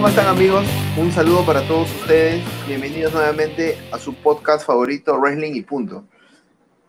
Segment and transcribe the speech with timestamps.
[0.00, 0.64] ¿Cómo están amigos?
[0.96, 2.42] Un saludo para todos ustedes.
[2.66, 6.06] Bienvenidos nuevamente a su podcast favorito, Wrestling y Punto.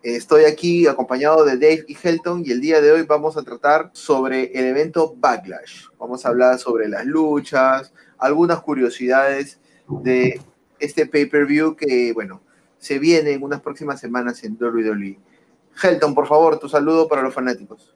[0.02, 3.90] Estoy aquí acompañado de Dave y Helton y el día de hoy vamos a tratar
[3.92, 5.88] sobre el evento Backlash.
[5.98, 10.40] Vamos a hablar sobre las luchas, algunas curiosidades de
[10.78, 12.40] este pay-per-view que, bueno,
[12.78, 15.18] se viene en unas próximas semanas en WWE.
[15.82, 17.94] Helton, por favor, tu saludo para los fanáticos.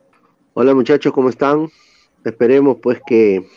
[0.53, 1.71] Hola muchachos, ¿cómo están?
[2.23, 3.49] Esperemos pues que,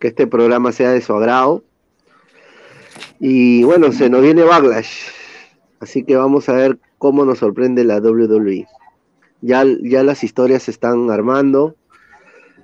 [0.00, 1.62] que este programa sea de su agrado.
[3.20, 5.10] Y bueno, se nos viene Backlash.
[5.78, 8.66] Así que vamos a ver cómo nos sorprende la WWE.
[9.42, 11.76] Ya, ya las historias se están armando.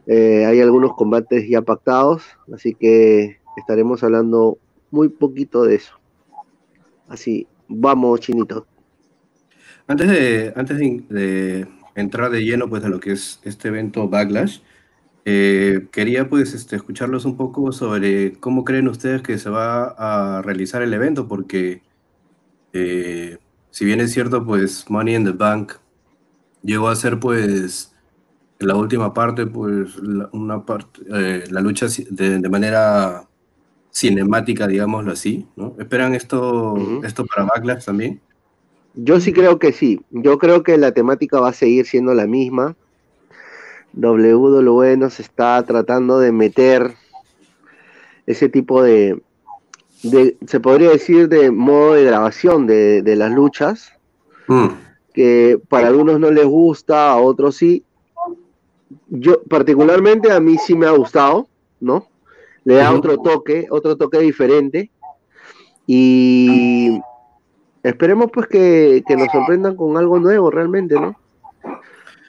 [0.06, 2.24] Eh, hay algunos combates ya pactados.
[2.52, 4.58] Así que estaremos hablando
[4.90, 5.94] muy poquito de eso.
[7.08, 8.66] Así, vamos, chinito.
[9.86, 14.60] Antes de, antes de, entrar de lleno pues, a lo que es este evento Backlash,
[15.28, 20.40] eh, quería pues este, escucharlos un poco sobre cómo creen ustedes que se va a
[20.40, 21.82] realizar el evento, porque
[22.72, 23.38] eh,
[23.70, 25.72] si bien es cierto, pues Money in the Bank
[26.62, 27.92] llegó a ser pues
[28.60, 33.28] en la última parte, pues la, una parte, eh, la lucha de, de, manera
[33.90, 35.74] cinemática, digámoslo así, ¿no?
[35.80, 38.20] ¿Esperan esto, esto para Backlash también?
[38.94, 40.00] Yo sí creo que sí.
[40.10, 42.76] Yo creo que la temática va a seguir siendo la misma.
[43.96, 46.94] WWE nos está tratando de meter
[48.26, 49.20] ese tipo de,
[50.02, 53.92] de se podría decir, de modo de grabación de, de las luchas,
[54.48, 54.68] mm.
[55.14, 57.84] que para algunos no les gusta, a otros sí.
[59.08, 61.48] Yo, particularmente, a mí sí me ha gustado,
[61.80, 62.08] ¿no?
[62.66, 64.90] le da otro toque, otro toque diferente.
[65.86, 67.00] Y
[67.84, 71.16] esperemos pues que, nos sorprendan con algo nuevo realmente, ¿no?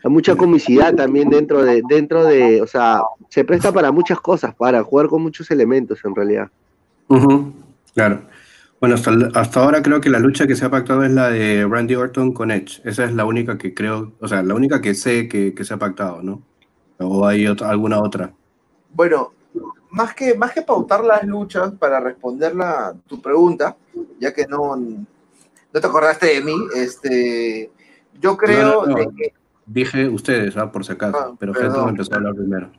[0.07, 4.55] Hay mucha comicidad también dentro de, dentro de, o sea, se presta para muchas cosas,
[4.55, 6.49] para jugar con muchos elementos en realidad.
[7.93, 8.21] Claro.
[8.79, 11.95] Bueno, hasta, ahora creo que la lucha que se ha pactado es la de Randy
[11.95, 12.79] Orton con Edge.
[12.85, 15.77] Esa es la única que creo, o sea, la única que sé que, se ha
[15.77, 16.41] pactado, ¿no?
[16.99, 18.31] ¿O hay otra, alguna otra?
[18.93, 19.33] Bueno,
[19.91, 23.75] más que, más que pautar las luchas para responder la, tu pregunta,
[24.21, 27.71] ya que no, no te acordaste de mí, este,
[28.21, 29.33] yo creo que...
[29.67, 30.71] Dije ustedes, ¿ah?
[30.71, 32.71] por si acaso, ah, pero Fernando empezó a hablar primero.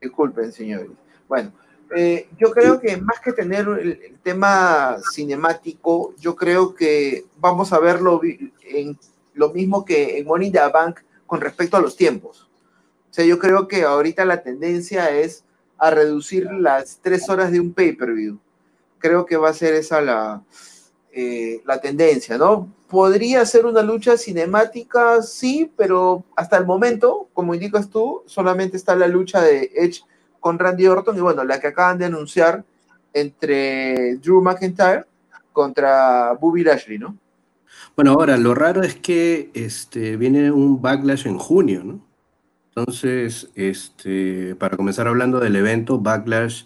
[0.00, 0.90] Disculpen, señores.
[1.28, 1.52] Bueno,
[1.94, 7.80] eh, yo creo que más que tener el, tema cinemático, yo creo que vamos a
[7.80, 8.96] verlo en
[9.34, 12.48] lo mismo que en Money the Bank con respecto a los tiempos.
[13.10, 15.44] O sea, yo creo que ahorita la tendencia es
[15.78, 18.38] a reducir las tres horas de un pay-per-view.
[18.98, 20.42] Creo que va a ser esa la,
[21.18, 22.70] eh, la tendencia, ¿no?
[22.88, 28.94] Podría ser una lucha cinemática, sí, pero hasta el momento, como indicas tú, solamente está
[28.94, 30.02] la lucha de Edge
[30.40, 32.64] con Randy Orton y bueno, la que acaban de anunciar
[33.14, 35.06] entre Drew McIntyre
[35.54, 37.16] contra Bobby Lashley, ¿no?
[37.96, 42.06] Bueno, ahora lo raro es que este, viene un backlash en junio, ¿no?
[42.74, 46.64] Entonces, este, para comenzar hablando del evento, Backlash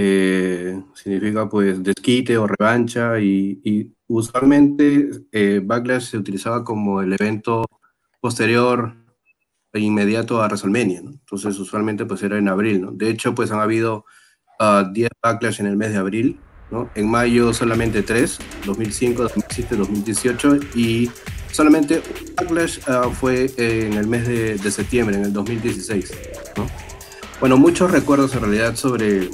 [0.00, 7.66] eh, significa pues desquite o revancha y, usualmente eh, Backlash se utilizaba como el evento
[8.20, 8.94] posterior
[9.72, 11.10] e inmediato a WrestleMania, ¿no?
[11.10, 12.92] Entonces usualmente pues era en abril, ¿no?
[12.92, 14.04] De hecho pues han habido
[14.60, 16.38] 10 ah, Backlash en el mes de abril,
[16.70, 16.88] ¿no?
[16.94, 21.10] En mayo solamente 3, 2005, 2007, 2018 y
[21.50, 22.00] solamente
[22.36, 26.12] Backlash uh, fue en el mes de, septiembre, en el 2016.
[26.56, 26.66] ¿no?
[27.40, 29.28] Bueno, muchos recuerdos en realidad sobre,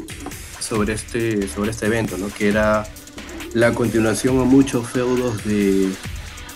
[0.65, 2.29] sobre, este, sobre este evento, ¿no?
[2.29, 2.87] que era
[3.53, 5.89] la continuación a muchos feudos de,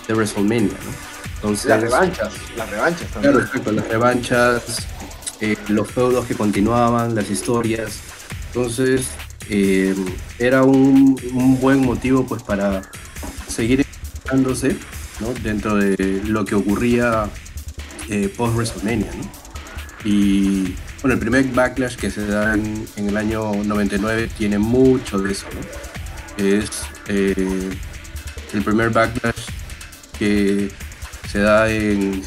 [0.07, 0.73] de WrestleMania.
[0.73, 1.09] ¿no?
[1.37, 3.33] Entonces, las revanchas, las revanchas también.
[3.33, 4.87] Claro, exacto, las revanchas,
[5.41, 8.01] eh, los feudos que continuaban, las historias.
[8.49, 9.09] Entonces,
[9.49, 9.95] eh,
[10.39, 12.82] era un, un, buen motivo pues para
[13.47, 14.77] seguir enfrentándose
[15.43, 17.29] dentro de lo que ocurría
[18.09, 19.11] eh, post WrestleMania.
[20.05, 25.33] Y bueno, el primer backlash que se da en, el año 99 tiene mucho de
[25.33, 25.47] eso.
[26.37, 26.71] Es
[27.09, 27.71] eh,
[28.53, 29.47] el primer backlash
[30.19, 30.71] que
[31.31, 32.23] se da en,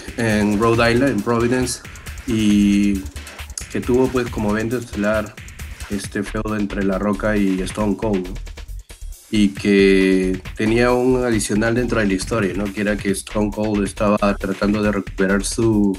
[0.59, 1.81] Rhode Island, en Providence,
[2.27, 3.01] y
[3.71, 5.33] que tuvo pues como evento estelar
[5.89, 8.27] este feudo entre La Roca y Stone Cold
[9.31, 12.65] y que tenía un adicional dentro de la historia, ¿no?
[12.65, 15.97] que era que Stone Cold estaba tratando de recuperar su,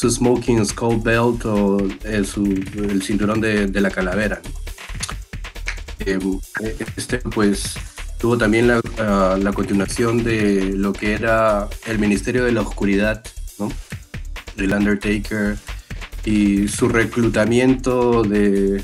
[0.00, 4.40] su Smoking Skull Belt o eh, el cinturón de, de la calavera.
[5.98, 6.40] Em,
[6.96, 7.74] este pues
[8.18, 8.80] tuvo también la,
[9.36, 13.22] la, continuación de lo que era el Ministerio de la Oscuridad,
[13.58, 13.70] ¿no?
[14.56, 15.58] del Undertaker
[16.24, 18.82] y su reclutamiento de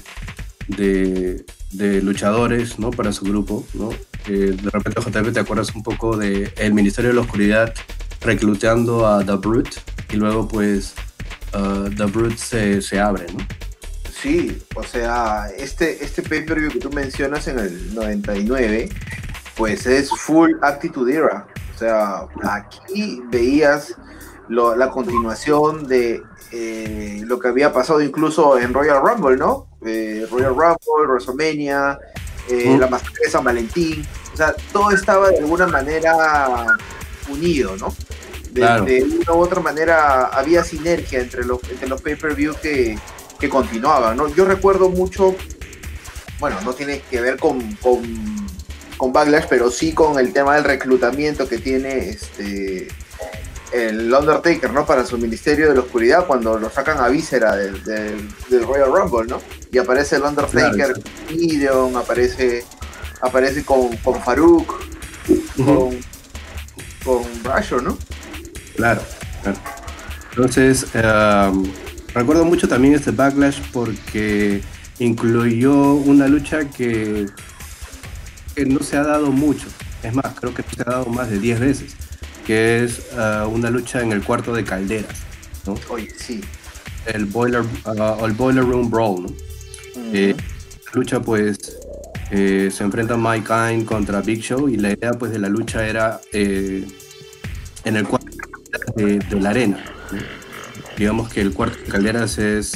[0.68, 2.90] de, de luchadores, ¿no?
[2.90, 3.88] Para su grupo, ¿no?
[4.28, 7.72] Eh, de repente, JP, ¿te acuerdas un poco de el Ministerio de la Oscuridad
[8.20, 9.70] reclutando a The Brute?
[10.12, 10.94] Y luego, pues,
[11.56, 13.46] uh, The Brute se, se abre, ¿no?
[14.20, 18.88] Sí, o sea, este, este pay-per-view que tú mencionas en el 99,
[19.56, 21.46] pues es full Attitude Era.
[21.74, 23.94] O sea, aquí veías
[24.48, 26.22] lo- la continuación de
[26.52, 29.68] eh, lo que había pasado incluso en Royal Rumble, ¿no?
[29.84, 31.98] Eh, Royal Rumble, WrestleMania,
[32.48, 32.80] eh, Mm.
[32.80, 34.06] la masacre de San Valentín.
[34.32, 36.66] O sea, todo estaba de alguna manera
[37.28, 37.88] unido, ¿no?
[38.56, 38.84] De, Claro.
[38.86, 42.98] de una u otra manera había sinergia entre los, entre los pay-per-view que,
[43.38, 44.28] que continuaban, ¿no?
[44.34, 45.36] Yo recuerdo mucho,
[46.40, 48.02] bueno, no tiene que ver con, con,
[48.96, 52.88] con Backlash, pero sí con el tema del reclutamiento que tiene este
[53.72, 54.86] el Undertaker, ¿no?
[54.86, 58.90] Para su Ministerio de la Oscuridad, cuando lo sacan a Víscera del, del- del Royal
[58.90, 59.42] Rumble, ¿no?
[59.70, 62.64] Y aparece el Undertaker, Claro, con Gideon, aparece,
[63.20, 64.72] aparece con, con Farouk,
[65.56, 65.98] con,
[67.04, 67.98] con ¿no?
[68.76, 69.02] Claro,
[69.42, 69.58] claro.
[70.30, 71.64] Entonces, em,
[72.14, 74.62] recuerdo mucho también este backlash porque
[74.98, 77.26] incluyó una lucha que,
[78.54, 79.66] que no se ha dado mucho.
[80.02, 81.96] Es más, creo que se ha dado más de 10 veces,
[82.46, 85.16] que es eh, una lucha en el cuarto de calderas,
[85.66, 85.74] ¿no?
[85.88, 86.42] Oye, sí.
[87.06, 89.28] El Boiler, ah, el boiler Room Brawl, ¿no?
[90.12, 90.36] Eh,
[90.92, 91.58] lucha pues
[92.30, 95.86] eh, se enfrenta Mike Kine contra Big Show y la idea pues de la lucha
[95.86, 96.86] era eh,
[97.84, 98.15] en el cuarto
[98.96, 99.84] de, de la arena.
[100.98, 102.72] Digamos que el cuarto de calderas es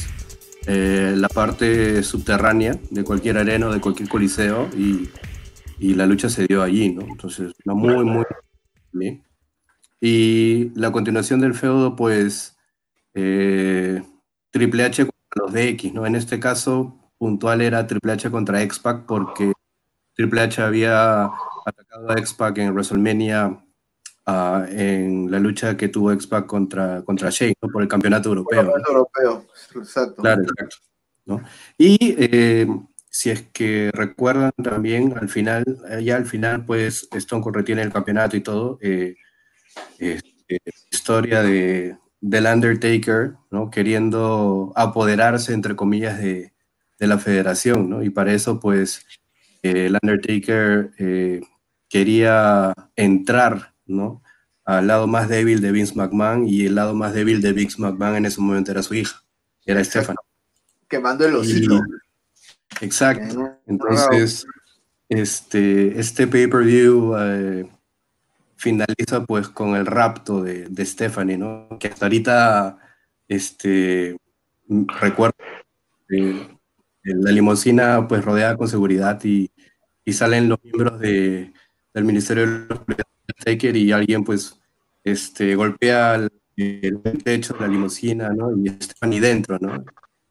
[0.67, 5.09] eh, la parte subterránea de cualquier arena o de cualquier coliseo y,
[5.79, 7.03] y la lucha se dio allí, ¿no?
[7.03, 8.25] Entonces, una muy, muy.
[10.01, 12.57] Y la continuación del feudo pues
[13.15, 14.03] eh,
[14.51, 16.07] Triple H contra los DX, ¿no?
[16.07, 19.53] En este caso puntual era Triple H contra X-Pac porque
[20.15, 21.31] Triple H había
[21.65, 23.65] atacado a X-Pac en WrestleMania
[24.27, 27.69] en la lucha que tuvo X-Pac contra, contra Shane, ¿no?
[27.69, 28.63] Por el campeonato europeo.
[28.63, 28.73] ¿no?
[28.73, 29.47] Campeonato europeo,
[29.77, 30.23] exacto.
[30.23, 30.77] Claro, exacto.
[31.27, 31.43] ¿no?
[31.77, 32.67] Y eh,
[33.09, 37.83] si es que recuerdan también, al final, eh, ya al final, pues Stone Cold retiene
[37.83, 38.79] el campeonato y todo.
[38.81, 39.17] eh,
[39.99, 43.71] este, historia de, del Undertaker, ¿no?
[43.71, 46.53] Queriendo apoderarse, entre comillas, de,
[46.99, 48.03] de la federación, ¿no?
[48.03, 49.07] Y para eso, pues,
[49.63, 51.41] eh, el Undertaker eh,
[51.89, 54.23] quería entrar, ¿no?
[54.65, 58.17] Al lado más débil de Vince McMahon y el lado más débil de Vince McMahon
[58.17, 59.23] en ese momento era su hija,
[59.65, 60.17] era Stephanie.
[60.89, 61.81] Quemando el hocico.
[62.81, 63.59] Exacto.
[63.67, 64.47] Entonces,
[65.09, 67.71] este, este pay-per-view eh,
[68.57, 71.69] finaliza pues con el rapto de, de Stephanie, ¿no?
[71.79, 72.79] Que hasta ahorita,
[73.27, 74.17] este,
[75.01, 75.37] recuerdo
[76.11, 76.49] eh,
[77.03, 79.51] la limusina pues rodeada con seguridad y,
[80.05, 81.53] y salen los miembros de,
[81.95, 83.05] del Ministerio de Seguridad
[83.45, 84.59] Taker y alguien pues
[85.05, 88.53] este, golpea el, el techo de la limusina, ¿no?
[88.57, 89.85] Y Stephanie dentro, ¿no?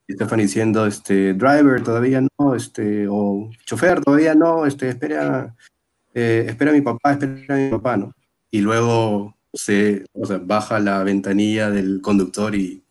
[0.07, 5.55] Y Stephanie diciendo, este, driver, todavía no, este, o chofer, todavía no, este, espera,
[6.13, 8.13] eh, espera a mi papá, espera a mi papá, ¿no?
[8.51, 12.83] Y luego se, o sea, baja la ventanilla del conductor y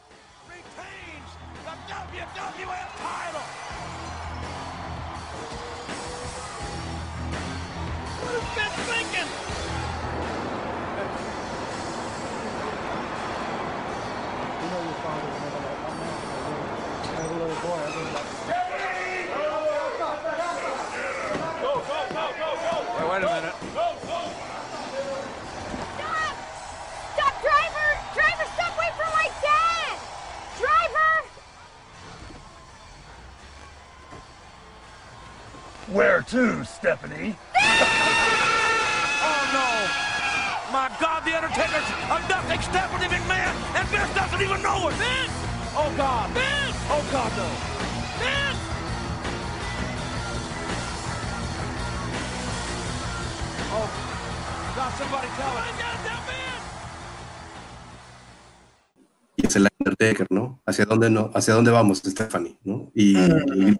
[60.88, 62.56] dónde, no, hacia dónde vamos, Stephanie?
[62.64, 62.90] ¿no?
[62.94, 63.76] Y, y-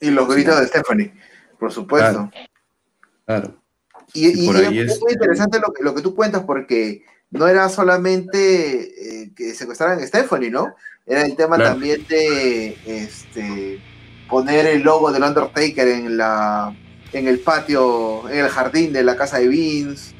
[0.00, 1.12] Y los gritos de Stephanie,
[1.58, 2.30] por supuesto.
[3.26, 3.54] claro,
[4.14, 6.42] Y, Y y por es ahí es- muy interesante lo que, lo que tú cuentas
[6.44, 10.74] porque no era solamente eh, que secuestraran a Stephanie, ¿no?
[11.06, 11.72] Era el tema Claro.
[11.72, 13.80] también de este,
[14.28, 16.74] poner el logo del Undertaker en, la,
[17.12, 20.14] en el patio, en el jardín de la casa de Vince.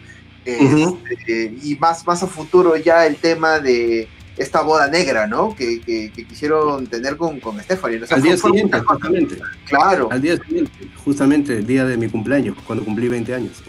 [0.45, 4.09] Este, y más, más a futuro ya el tema de
[4.43, 5.55] esta boda negra, ¿no?
[5.55, 7.99] Que, que- que quisieron tener con, con Stephanie.
[7.99, 8.05] ¿no?
[8.05, 9.37] O sea, Al día siguiente, justamente.
[9.67, 10.09] Claro.
[10.11, 10.73] Al día siguiente,
[11.05, 13.63] justamente el día de mi cumpleaños, cuando cumplí 20 años.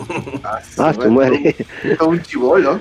[0.44, 1.56] Ah, Ah, bueno, madre.
[2.00, 2.80] todo un chivolo.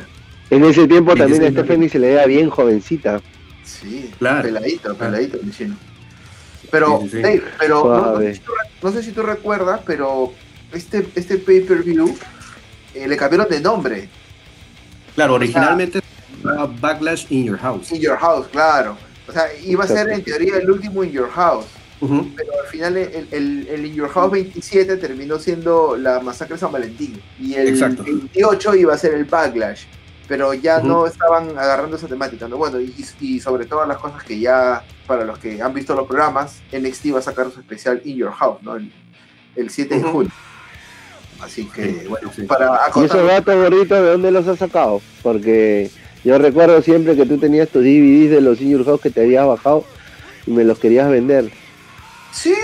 [0.50, 3.20] En ese tiempo también a Stephanie se le veía bien jovencita.
[3.64, 4.42] Sí, Claro.
[4.42, 5.76] peladito, peladito, mi chino.
[6.70, 7.22] Pero, Sí, sí, sí.
[7.22, 10.32] Dave, pero no, sé si tú, no sé si tú recuerdas, pero
[10.72, 12.16] este, este pay-per-view
[12.94, 14.08] eh, le cambiaron de nombre.
[15.16, 16.06] Claro, originalmente era
[16.42, 17.92] Backlash in Your House.
[17.92, 18.96] In Your House, claro.
[19.28, 21.66] O sea, iba a ser en teoría el último In Your House.
[22.00, 26.60] Pero al final el, el, el In Your House 27 terminó siendo la masacre de
[26.60, 28.02] San Valentín y el Exacto.
[28.04, 29.84] 28 iba a ser el Backlash,
[30.26, 32.56] pero ya no estaban agarrando esa temática, ¿no?
[32.56, 36.06] Bueno, y, y sobre todas las cosas que ya, para los que han visto los
[36.06, 38.76] programas, NXT va a sacar su especial In Your House, ¿no?
[38.76, 38.90] El,
[39.56, 40.30] el 7 de junio.
[41.42, 42.42] Así que, bueno, sí.
[42.42, 45.00] para ¿Y esos acotar, gatos gorditos de dónde los has sacado?
[45.22, 45.90] Porque
[46.24, 49.46] yo recuerdo siempre que tú tenías tus DVDs de los Senior House que te habías
[49.46, 49.84] bajado
[50.46, 51.50] y me los querías vender.
[52.32, 52.54] Sí,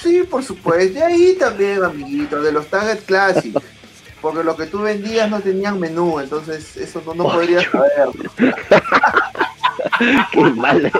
[0.00, 0.98] sí, por supuesto.
[0.98, 3.54] Y ahí también, amiguito, de los Target Classic.
[4.20, 8.10] Porque lo que tú vendías no tenían menú, entonces eso no, no podrías saber.
[10.32, 10.92] Qué mal.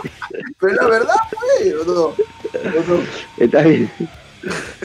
[0.59, 2.02] Pero la verdad, pues, ¿o no?
[2.02, 2.14] ¿O
[2.88, 3.02] no?
[3.37, 3.90] Está bien.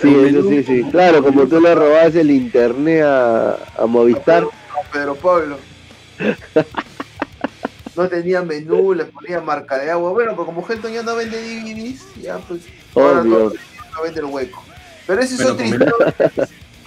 [0.01, 0.83] Sí, eso sí, sí.
[0.91, 4.43] Claro, como tú le robas el internet a, a Movistar.
[4.43, 4.51] No,
[4.91, 5.57] Pedro Pablo.
[7.95, 10.11] No tenía menú, les ponía marca de agua.
[10.11, 12.61] Bueno, pero como Helton ya no vende DVDs, ya pues
[12.95, 13.53] ahora todo
[13.95, 14.63] no vende el hueco.
[15.07, 15.93] Pero ese es como- historia.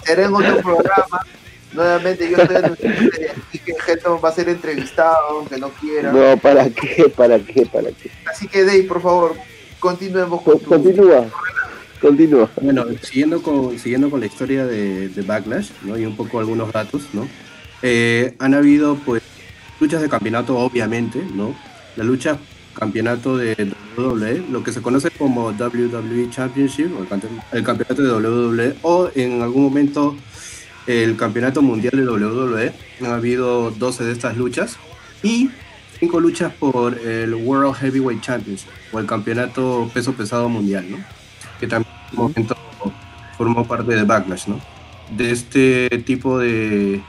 [0.05, 1.21] Será en otro programa.
[1.73, 6.11] Nuevamente yo estoy de aquí que Helton va a ser entrevistado, aunque no quiera.
[6.11, 7.11] No, ¿para qué?
[7.15, 7.65] ¿Para qué?
[7.65, 8.09] ¿Para qué?
[8.25, 9.35] Así que Dave, por favor,
[9.79, 10.69] continuemos con Co- tu...
[10.69, 11.25] Continúa.
[12.01, 12.49] Continúa.
[12.61, 15.97] Bueno, siguiendo con, siguiendo con la historia de, de Backlash, ¿no?
[15.97, 17.27] Y un poco algunos datos, ¿no?
[17.81, 19.21] Eh, han habido, pues,
[19.79, 21.55] luchas de campeonato, obviamente, ¿no?
[21.95, 22.37] La lucha
[22.73, 28.09] campeonato de WWE, lo que se conoce como WWE Championship, el, campe- el campeonato de
[28.09, 30.15] WWE, o en algún momento
[30.87, 32.73] el campeonato mundial de WWE.
[33.01, 34.77] Han habido 12 de estas luchas
[35.23, 35.49] y
[35.99, 40.97] 5 luchas por el World Heavyweight Championship, o el campeonato peso pesado mundial, ¿no?
[41.59, 42.55] Que también en un momento
[43.37, 44.61] formó parte de Backlash, ¿no?
[45.17, 47.01] De este tipo de,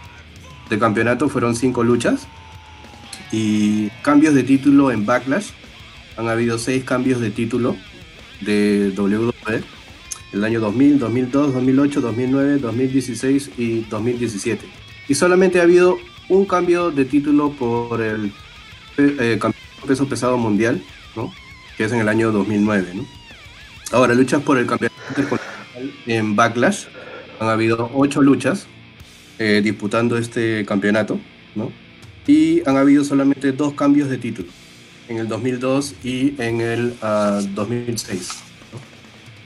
[0.68, 2.26] de campeonato fueron 5 luchas
[3.32, 5.50] y cambios de título en Backlash.
[6.16, 7.76] Han habido 6 cambios de título
[8.40, 9.62] de WWE
[10.32, 14.66] el año 2000, 2002, 2008, 2009, 2016 y 2017.
[15.08, 18.32] Y solamente ha habido un cambio de título por el
[18.96, 20.82] eh, campeonato peso pesado mundial,
[21.16, 21.32] ¿no?
[21.76, 22.92] que es en el año 2009.
[22.94, 23.06] ¿no?
[23.92, 25.38] Ahora, luchas por el campeonato
[26.06, 26.84] en Backlash.
[27.40, 28.66] Han habido ocho luchas
[29.38, 31.18] eh, disputando este campeonato,
[31.54, 31.72] ¿no?
[32.26, 34.48] Y han habido solamente dos cambios de título,
[35.08, 38.28] en el 2002 y en el ah, 2006.
[38.72, 38.78] ¿no?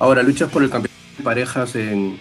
[0.05, 2.19] Ahora, luchas por el campeonato de parejas en,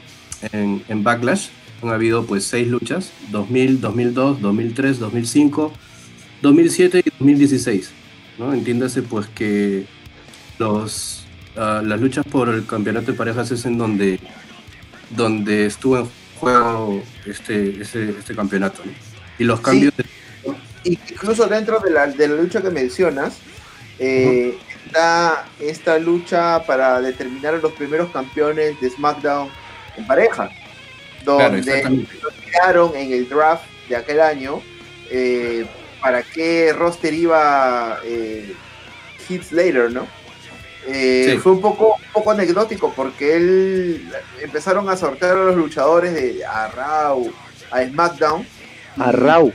[0.52, 1.48] en, en Backlash.
[1.82, 5.74] Han habido pues seis luchas, 2000, 2002, 2003, 2005,
[6.42, 7.92] 2007 y 2016.
[8.40, 8.54] ¿no?
[8.54, 9.86] Entiéndase pues que
[10.60, 11.26] los,
[11.58, 14.20] ah, las luchas por el campeonato de parejas es en donde,
[15.10, 16.08] donde estuvo en
[16.40, 18.82] juego este, este, este campeonato.
[18.86, 18.92] ¿no?
[19.40, 20.06] Y los cambios de-
[20.84, 23.38] incluso dentro de la, de la lucha que mencionas,
[24.00, 29.50] eh, está esta lucha para determinar a los primeros campeones de SmackDown
[29.98, 30.50] en pareja,
[31.24, 32.06] Claro, donde
[32.52, 34.62] quedaron en el draft de aquel año
[35.10, 35.66] eh,
[36.02, 38.54] para qué roster iba eh,
[39.30, 40.08] Heath Slater, ¿no?
[40.88, 41.38] Eh, Sí.
[41.38, 44.12] Fue un poco, un poco anecdótico porque él
[44.42, 47.32] empezaron a sortear a los luchadores de a Raw,
[47.72, 48.46] a SmackDown,
[48.98, 49.54] A Rau.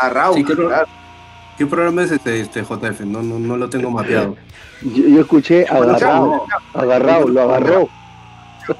[0.00, 0.86] A Raw, Sí, creo- claro.
[1.58, 3.00] ¿Qué programa es este, este JF?
[3.00, 4.36] No, no, no lo tengo mapeado.
[4.82, 6.46] Yo, yo escuché agarrado.
[6.72, 7.88] Agarrado, lo agarró.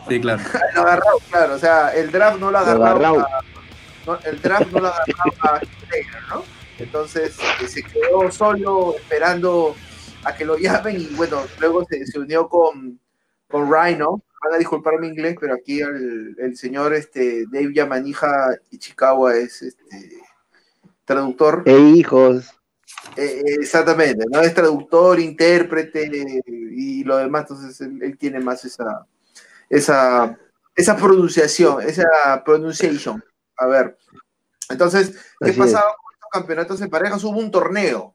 [0.09, 0.43] Sí, claro.
[0.75, 3.27] lo agarró, claro, o sea, el draft no lo Lo agarró.
[4.07, 5.61] no, el draft no lo agarró a
[5.91, 6.43] Taylor, ¿no?
[6.79, 9.75] Entonces eh, se quedó solo esperando
[10.25, 12.99] a que lo llamen y bueno, luego se, se unió con,
[13.49, 14.23] con Rhino.
[14.43, 18.31] Van a disculpar mi inglés, pero aquí el, el señor este, Dave Yamanija
[18.71, 19.85] Ichikawa es este,
[21.11, 21.63] traductor.
[21.67, 22.55] E hijos.
[23.17, 24.41] Eh, eh, exactamente, ¿no?
[24.41, 26.09] Es traductor, intérprete
[26.47, 29.07] y lo demás, entonces él, él tiene más esa,
[29.69, 30.39] esa,
[30.77, 33.23] esa pronunciación, esa pronunciation.
[33.57, 33.99] A ver,
[34.69, 37.25] entonces, ¿qué Así pasaba con estos campeonatos en parejas?
[37.25, 38.15] Hubo un torneo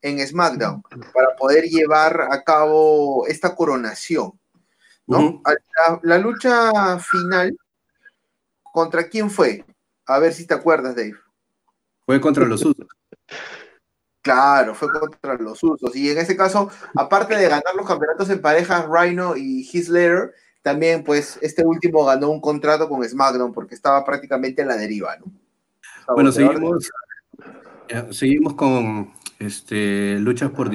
[0.00, 4.32] en SmackDown para poder llevar a cabo esta coronación,
[5.06, 5.42] ¿no?
[6.02, 7.56] La lucha final,
[8.72, 9.64] ¿contra quién fue?
[10.06, 11.23] A ver si te acuerdas, Dave.
[12.06, 12.86] Fue contra los Usos.
[14.24, 15.94] Claro, fue contra los usos.
[15.94, 20.32] Y en ese caso, aparte de ganar los campeonatos en parejas, Rhino y Heath Slater,
[20.62, 25.14] también, pues, este último ganó un contrato con SmackDown porque estaba prácticamente en la deriva,
[25.18, 25.26] ¿no?
[26.00, 26.90] Estaba Bueno, seguimos,
[27.86, 30.70] ya, seguimos con este, luchas por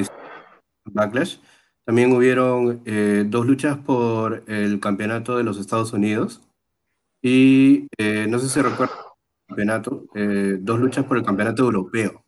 [0.86, 1.38] Backlash.
[1.86, 6.40] También hubieron eh, dos luchas por el campeonato de los Estados Unidos.
[7.24, 9.09] Y eh, no sé si recuerdan
[9.50, 12.24] campeonato, eh, dos luchas por el campeonato europeo.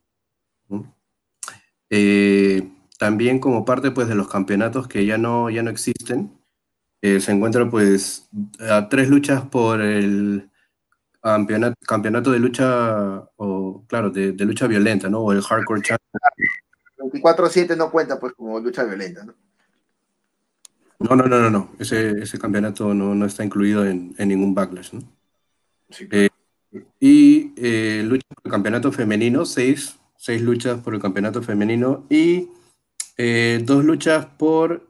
[1.89, 6.31] Eh, también como parte pues, de los campeonatos que ya no, ya no existen,
[7.01, 10.49] eh, se encuentran pues a tres luchas por el
[11.19, 15.19] campeonato, campeonato de lucha, o claro, de, de lucha violenta, ¿no?
[15.19, 16.21] O el Hardcore Champion.
[16.97, 19.33] 24-7 no cuenta, pues, como lucha violenta, ¿no?
[20.99, 21.71] No, no, no, no, no.
[21.79, 25.01] Ese, ese campeonato no, no está incluido en, en ningún backlash, ¿no?
[25.89, 26.07] Sí.
[26.11, 26.29] Eh,
[26.99, 32.49] y eh, lucha por el campeonato femenino, seis, seis luchas por el campeonato femenino y
[33.17, 34.87] eh, dos luchas por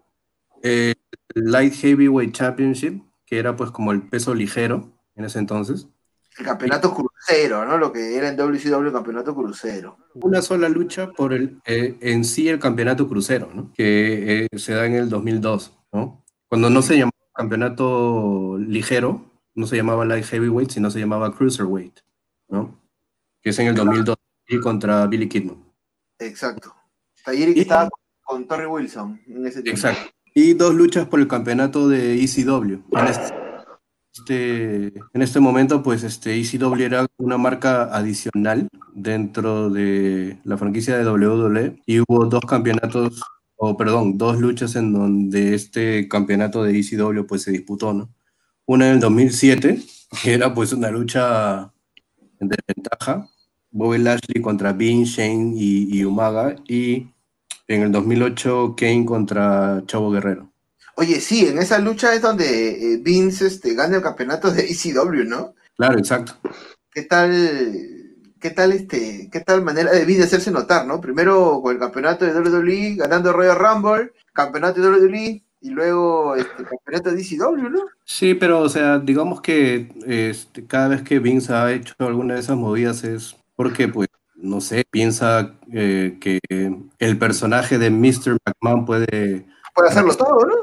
[0.63, 0.93] eh,
[1.35, 5.87] el Light Heavyweight Championship, que era pues como el peso ligero en ese entonces.
[6.37, 7.77] El campeonato crucero, ¿no?
[7.77, 9.97] Lo que era en WCW el campeonato crucero.
[10.15, 13.71] Una sola lucha por el, eh, en sí el campeonato crucero, ¿no?
[13.73, 16.23] Que eh, se da en el 2002, ¿no?
[16.47, 21.99] Cuando no se llamaba campeonato ligero, no se llamaba light heavyweight, sino se llamaba cruiserweight,
[22.49, 22.79] ¿no?
[23.41, 24.15] Que es en el 2002
[24.47, 25.57] y contra Billy Kidman.
[26.19, 26.75] Exacto.
[27.25, 27.89] Que Y- estaba
[28.23, 29.77] con Torrey Wilson en ese tiempo.
[29.77, 30.11] Exacto.
[30.33, 32.81] Y dos luchas por el campeonato de ECW.
[32.91, 33.33] En este,
[34.13, 40.97] este- en este momento, pues este ECW era una marca adicional dentro de la franquicia
[40.97, 43.21] de WWE y hubo dos campeonatos,
[43.55, 48.09] o perdón, dos luchas en donde este campeonato de ECW pues se disputó, ¿no?
[48.71, 49.81] Una en el 2007,
[50.23, 51.73] que era pues una lucha
[52.39, 53.27] de ventaja,
[53.69, 57.11] Bobby Lashley contra Bean, Shane y, y Umaga, y
[57.67, 60.53] en el 2008 Kane contra Chavo Guerrero.
[60.95, 65.25] Oye, sí, en esa lucha es donde eh, Vince este, gana el campeonato de ECW,
[65.25, 65.53] ¿no?
[65.75, 66.37] Claro, exacto.
[66.93, 67.29] ¿Qué tal,
[68.39, 71.01] qué tal este, qué tal manera de Vince hacerse notar, ¿no?
[71.01, 76.63] Primero con el campeonato de WWE, ganando Royal Rumble, campeonato de WWE y luego este
[76.63, 77.79] campeonato de ECW, ¿no?
[78.03, 82.39] Sí, pero o sea, digamos que este, cada vez que Vince ha hecho alguna de
[82.39, 86.39] esas movidas es porque, pues, no sé, piensa eh, que
[86.97, 88.37] el personaje de Mr.
[88.45, 89.45] McMahon puede...
[89.75, 90.55] Puede hacerlo todo, ¿no?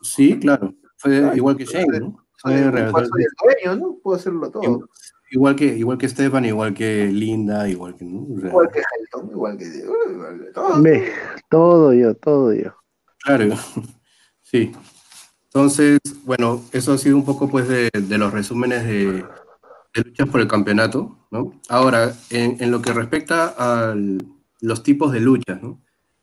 [0.00, 0.74] Sí, claro.
[0.96, 1.36] Fue Claro.
[1.36, 2.24] igual que Shane, ¿no?
[2.36, 3.98] Soy Fue el, realizar- soy el dueño, ¿no?
[4.02, 4.88] Puedo hacerlo todo.
[5.30, 8.04] Igual que, igual que Stefan, igual que Linda, igual que...
[8.06, 8.26] ¿no?
[8.34, 10.82] O sea, Igual que Helton, igual que, igual que todo.
[10.82, 11.12] Ve,
[11.50, 12.72] todo yo, todo yo.
[13.22, 13.54] Claro,
[14.54, 14.70] sí.
[15.46, 19.24] Entonces, bueno, eso ha sido un poco pues de, de los resúmenes de,
[20.04, 21.60] luchas por el campeonato, ¿no?
[21.68, 23.96] Ahora, en, lo que respecta a
[24.60, 25.60] los tipos de luchas.
[25.60, 25.76] De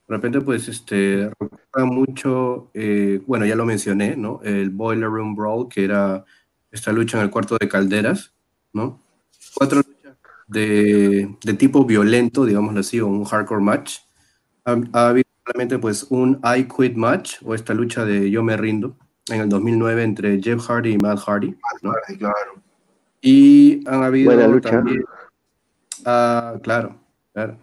[0.07, 1.29] repente, pues, este,
[1.75, 4.41] mucho, eh, bueno, ya lo mencioné, ¿no?
[4.43, 6.25] El Boiler Room Brawl, que era
[6.71, 8.33] esta lucha en el cuarto de calderas,
[8.73, 9.01] ¿no?
[9.53, 10.17] Cuatro luchas
[10.47, 13.99] de, de tipo violento, digámoslo así, o un hardcore match.
[14.65, 15.13] Ha, ha
[15.45, 18.95] solamente pues un I Quit match o esta lucha de Yo me rindo
[19.29, 21.91] en el 2009 entre Jeff Hardy y Matt Hardy, ¿no?
[21.91, 22.61] Claro, claro.
[23.21, 24.71] Y han habido Buena lucha.
[24.71, 25.03] también,
[26.05, 26.95] ah, claro,
[27.33, 27.57] claro,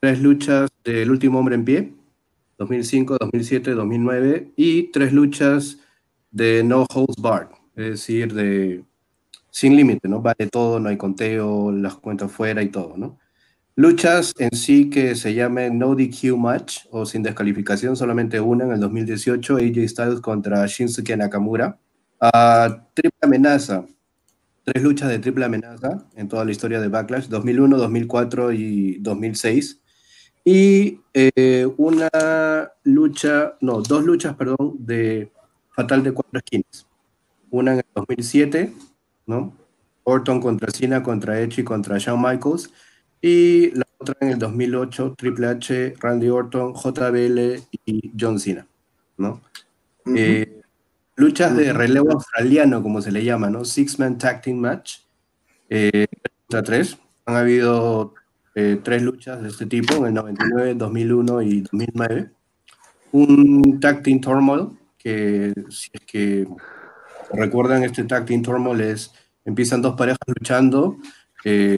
[0.00, 1.94] tres luchas del último hombre en pie,
[2.58, 5.78] 2005, 2007, 2009 y tres luchas
[6.30, 8.84] de No Holds Barred, es decir, de
[9.50, 10.20] sin límite, ¿no?
[10.20, 13.18] Vale todo, no hay conteo, las cuentas fuera y todo, ¿no?
[13.78, 18.72] Luchas en sí que se llamen No DQ Match o sin descalificación, solamente una en
[18.72, 21.78] el 2018, AJ Styles contra Shinsuke Nakamura.
[22.20, 23.86] Ah, triple amenaza,
[24.64, 29.80] tres luchas de triple amenaza en toda la historia de Backlash, 2001, 2004 y 2006.
[30.44, 35.30] Y eh, una lucha, no, dos luchas, perdón, de
[35.70, 36.84] Fatal de cuatro esquinas.
[37.48, 38.72] Una en el 2007,
[39.26, 39.56] ¿no?
[40.02, 42.72] Orton contra Cena, contra Edge y contra Shawn Michaels.
[43.20, 48.66] Y la otra en el 2008, Triple H, Randy Orton, JBL y John Cena,
[49.16, 49.40] ¿no?
[50.14, 50.62] Eh,
[51.16, 53.64] luchas de relevo australiano, como se le llama, ¿no?
[53.64, 55.00] Six-Man Tag Team Match.
[55.68, 56.06] Eh,
[56.46, 56.98] contra tres.
[57.26, 58.14] Han habido
[58.54, 62.30] eh, tres luchas de este tipo en el 99, 2001 y 2009.
[63.12, 66.48] Un Tag Team Turmoil, que si es que
[67.32, 69.12] recuerdan este Tag Team Turmoil es,
[69.44, 70.98] empiezan dos parejas luchando,
[71.44, 71.76] eh,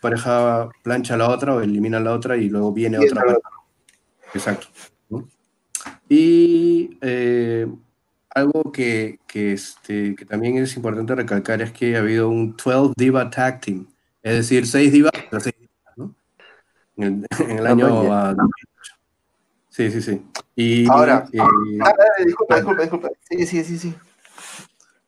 [0.00, 3.22] pareja plancha a la otra o elimina a la otra y luego viene Y otra
[3.22, 3.40] pareja.
[4.34, 4.66] Exacto.
[5.08, 5.28] ¿no?
[6.08, 7.66] Y eh,
[8.34, 12.94] algo que, que, este, que también es importante recalcar es que ha habido un 12
[12.96, 13.86] Diva Tag Team,
[14.22, 16.14] es decir, 6 divas contra 6 divas, ¿no?
[16.96, 18.28] en el, en el año maña.
[18.28, 18.94] ah, 2008.
[19.68, 20.22] Sí, sí, sí.
[20.56, 23.08] Y, Ahora, eh, Ah, ah, disculpa, disculpa, disculpa.
[23.28, 23.94] Sí, sí, sí, sí.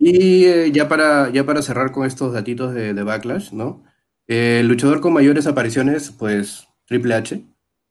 [0.04, 3.84] Y eh, ya, para, ya para cerrar con estos datitos de, de Backlash, ¿no?
[4.26, 7.44] Eh, el luchador con mayores apariciones, pues Triple H,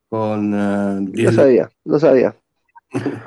[0.10, 2.36] con No 10 sabía, no sabía.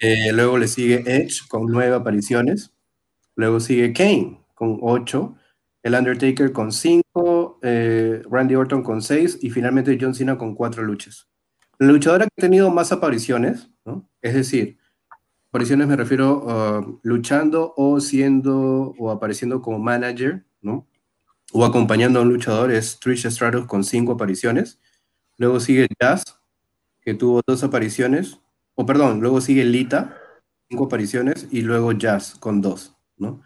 [0.00, 2.72] Eh, luego le sigue Edge con nueve apariciones.
[3.34, 5.34] Luego sigue Kane con ocho.
[5.82, 7.58] El Undertaker con cinco.
[7.60, 9.40] Randy Orton con seis.
[9.42, 11.28] Y finalmente John Cena con cuatro luchas.
[11.80, 14.08] El luchador que ha tenido más apariciones, ¿no?
[14.22, 14.77] Es decir,
[15.58, 20.86] apariciones me refiero a luchando o siendo o apareciendo como manager, ¿no?
[21.52, 24.78] O acompañando a un luchador es Trish Stratus con cinco apariciones.
[25.36, 26.22] Luego sigue Jazz,
[27.00, 28.38] que tuvo dos apariciones.
[28.76, 30.16] O perdón, luego sigue Lita,
[30.70, 31.48] cinco apariciones.
[31.50, 33.42] Y luego Jazz con dos, ¿no?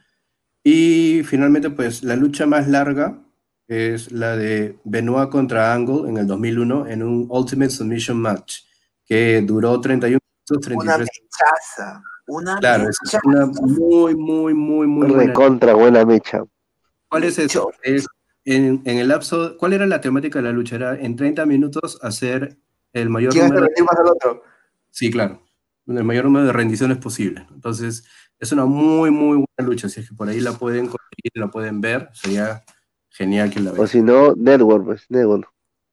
[0.62, 3.22] Y finalmente, pues la lucha más larga
[3.68, 8.64] es la de Benoit contra Angle en el 2001 en un Ultimate Submission Match
[9.07, 12.02] que duró 31 minutos, Una 33 mechaza.
[12.26, 15.24] Una Claro, es una muy, muy, muy, muy buena.
[15.24, 16.42] Recontra buena mecha.
[17.09, 17.72] ¿Cuál es eso?
[17.83, 18.07] Es
[18.44, 20.76] en, en el lapso, ¿cuál era la temática de la lucha?
[20.76, 22.59] Era en 30 minutos hacer
[22.92, 24.42] el mayor ¿Quién hace número rendir más al otro?
[24.90, 25.42] Sí, claro.
[25.87, 27.46] El mayor número de rendiciones posible.
[27.52, 28.05] Entonces,
[28.38, 29.88] es una muy, muy buena lucha.
[29.88, 32.64] Si es que por ahí la pueden conseguir, la pueden ver, sería
[33.09, 33.88] genial que la O vean.
[33.88, 35.48] si no, Network, pues, Network.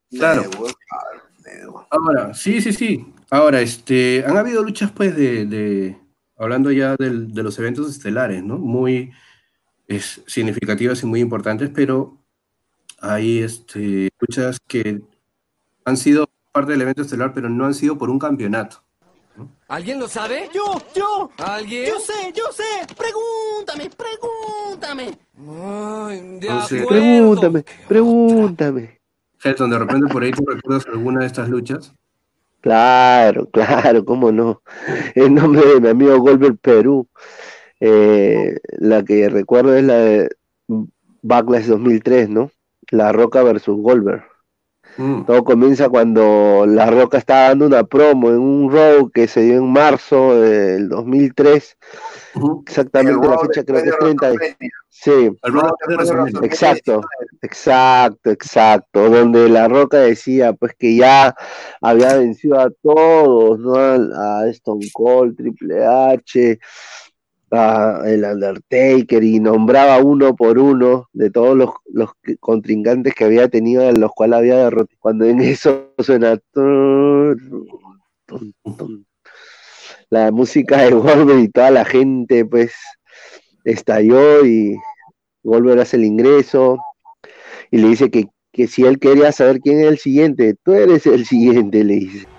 [0.09, 0.41] Claro.
[0.43, 1.88] Network, claro, network.
[1.91, 3.13] Ahora, sí, sí, sí.
[3.31, 5.97] Ahora, este, han habido luchas, pues, de, de-
[6.37, 8.57] hablando ya del- de los eventos estelares, ¿no?
[8.57, 9.11] Muy
[9.87, 12.17] es, significativas y muy importantes, pero
[12.99, 15.01] hay este, luchas que
[15.85, 18.83] han sido parte del evento estelar, pero no han sido por un campeonato.
[19.69, 20.49] ¿Alguien lo sabe?
[20.53, 21.85] Yo, yo, ¿Alguien?
[21.87, 22.63] yo sé, yo sé.
[22.97, 25.17] Pregúntame, pregúntame.
[25.37, 26.87] Ay, de Entonces- acuerdo.
[27.03, 28.99] Pregúntame, pregúntame.
[29.41, 31.93] Helton, de repente por ahí tú recuerdas alguna de estas luchas.
[32.62, 34.62] Claro, claro, cómo no.
[35.15, 37.08] El nombre de mi amigo Goldberg Perú.
[37.80, 40.30] Eh, la que recuerdo es la de
[41.22, 42.52] Backlash 2003, ¿no?
[42.91, 44.24] La Roca versus Goldberg.
[44.99, 49.41] Mm, Todo comienza cuando La Roca estaba dando una promo en un Raw que se
[49.43, 51.77] dio en marzo del 2003.
[52.35, 52.63] ujú.
[52.67, 54.27] Exactamente El la fecha creo que es de 30.
[54.31, 54.71] WrestleMania.
[54.89, 55.31] Sí.
[56.43, 57.01] Exacto.
[57.41, 61.33] Exacto, exacto, donde La Roca decía pues que ya
[61.81, 63.75] había vencido a todos, ¿no?
[63.75, 66.59] A, a Stone Cold, Triple H,
[67.51, 73.88] el Undertaker y nombraba uno por uno de todos los, los contrincantes que había tenido,
[73.89, 74.97] en los cuales había derrotado.
[74.99, 76.39] Cuando en eso suena
[80.09, 82.73] la música de Goldberg y toda la gente pues
[83.63, 84.75] estalló y
[85.43, 86.77] Goldberg hace el ingreso
[87.71, 91.05] y le dice que, que si él quería saber quién es el siguiente, tú eres
[91.05, 92.38] el siguiente, le dice.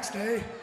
[0.00, 0.36] tax day.
[0.36, 0.59] Eh?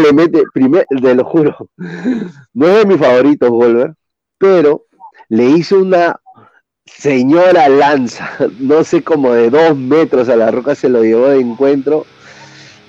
[0.00, 1.56] Le mete, primer, te lo juro,
[2.54, 3.94] no es de mis favoritos, Goldberg,
[4.38, 4.84] pero
[5.28, 6.20] le hizo una
[6.84, 11.40] señora lanza, no sé, como de dos metros a la roca se lo llevó de
[11.40, 12.06] encuentro.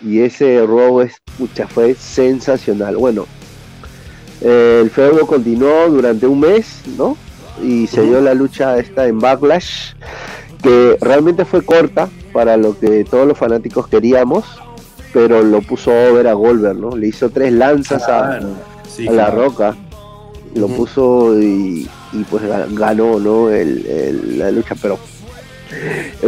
[0.04, 2.98] Y ese robo es, pucha, fue sensacional.
[2.98, 3.26] Bueno,
[4.42, 7.18] eh, el feudo continuó durante un mes, ¿no?
[7.64, 9.94] Y se dio la lucha esta en Backlash,
[10.62, 14.46] que realmente fue corta para lo que todos los fanáticos queríamos,
[15.14, 16.96] pero lo puso over a Goldberg, ¿no?
[16.96, 18.50] Le hizo tres lanzas a, Claro,
[18.88, 19.76] sí, a la roca,
[20.56, 23.50] lo puso y, y pues ga- ganó, ¿no?
[23.50, 24.98] El, el- la lucha, pero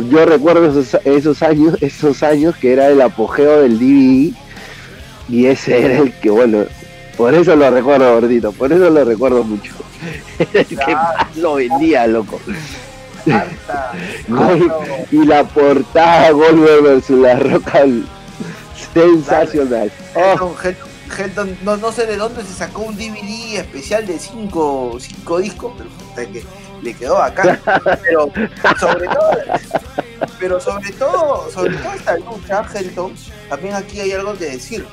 [0.10, 4.34] yo recuerdo esos, esos años, esos años que era el apogeo del DVD
[5.30, 6.63] y ese era el que, bueno,
[7.18, 9.74] por eso lo recuerdo, gordito, por eso lo recuerdo mucho.
[10.39, 12.39] Era el que más lo vendía, loco.
[14.28, 14.72] Gol-
[15.12, 17.84] y la portada Goldberg versus la roca
[19.02, 19.92] sensacional.
[20.16, 24.98] Oh, Helton, Helton- no, no sé de dónde se sacó un DVD especial de cinco,
[25.00, 26.44] cinco discos, pero puta que
[26.82, 27.60] le quedó acá.
[28.04, 28.32] Pero
[28.80, 29.32] sobre todo,
[30.40, 33.14] pero sobre todo, sobre todo esta lucha, Helton,
[33.50, 34.86] también aquí hay algo que decir.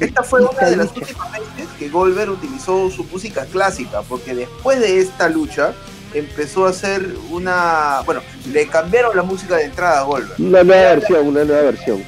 [0.00, 4.80] Esta fue una de las últimas veces que Goldberg utilizó su música clásica, porque después
[4.80, 5.72] de esta lucha
[6.12, 8.20] empezó a hacer una, bueno,
[8.52, 10.40] le cambiaron la música de entrada a Goldberg.
[10.40, 12.04] una nueva versión, una nueva versión.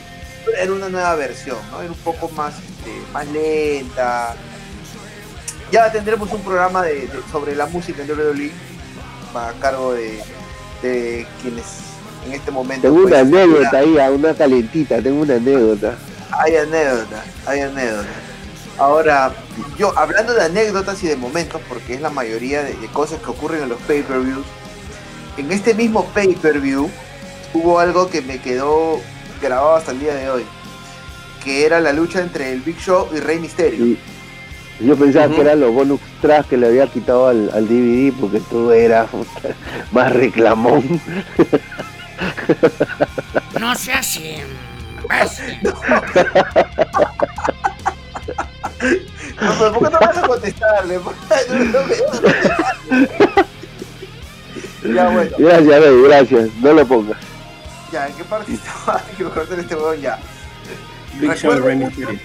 [0.59, 1.81] Era una nueva versión, ¿no?
[1.83, 4.35] Era un poco más, este, más lenta.
[5.73, 8.51] Ya tendremos un programa de, de- sobre la música en WWE
[9.35, 10.23] a cargo de,
[10.83, 11.65] de quienes
[12.27, 12.83] en este momento.
[12.89, 15.97] Tengo una pues, anécdota ahí, a una calentita, tengo una anécdota.
[16.31, 18.09] Hay anécdota, hay anécdota.
[18.79, 19.33] Ahora,
[19.79, 23.31] yo hablando de anécdotas y de momentos, porque es la mayoría de, de cosas que
[23.31, 24.45] ocurren en los pay-per-views,
[25.37, 26.91] en este mismo pay-per-view
[27.55, 29.01] hubo algo que me quedó
[29.41, 30.45] grabado hasta el día de hoy,
[31.45, 33.85] que era la lucha entre el Big Show y Rey Mysterio.
[33.87, 33.99] Y
[34.81, 38.41] yo pensaba que eran los bonus tracks que le había quitado al, al DVD porque
[38.41, 39.09] tú eras
[39.93, 41.01] más reclamón.
[43.59, 44.45] No se hace.
[45.03, 45.61] imbécil.
[49.41, 50.99] No, pero ¿Por qué no vas a contestarle?
[51.49, 53.09] No, no me vas a contestarle.
[54.95, 56.49] ya bueno, Gracias, Rey, gracias.
[56.61, 57.19] No lo pongas.
[57.93, 59.03] Ya, ¿en qué parte estaba?
[59.17, 60.19] Que este ya.
[61.21, 62.21] Big Show y Recuerdo Rey Mysterio.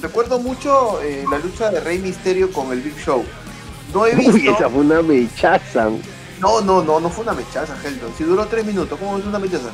[0.00, 3.24] Recuerdo mucho eh, la lucha de Rey Misterio con el Big Show.
[3.94, 4.52] No he Uy, visto.
[4.52, 5.88] esa fue una mechaza.
[6.40, 8.12] No, no, no, no fue una mechaza, Helton.
[8.18, 9.68] Si duró tres minutos, ¿cómo es una mechaza?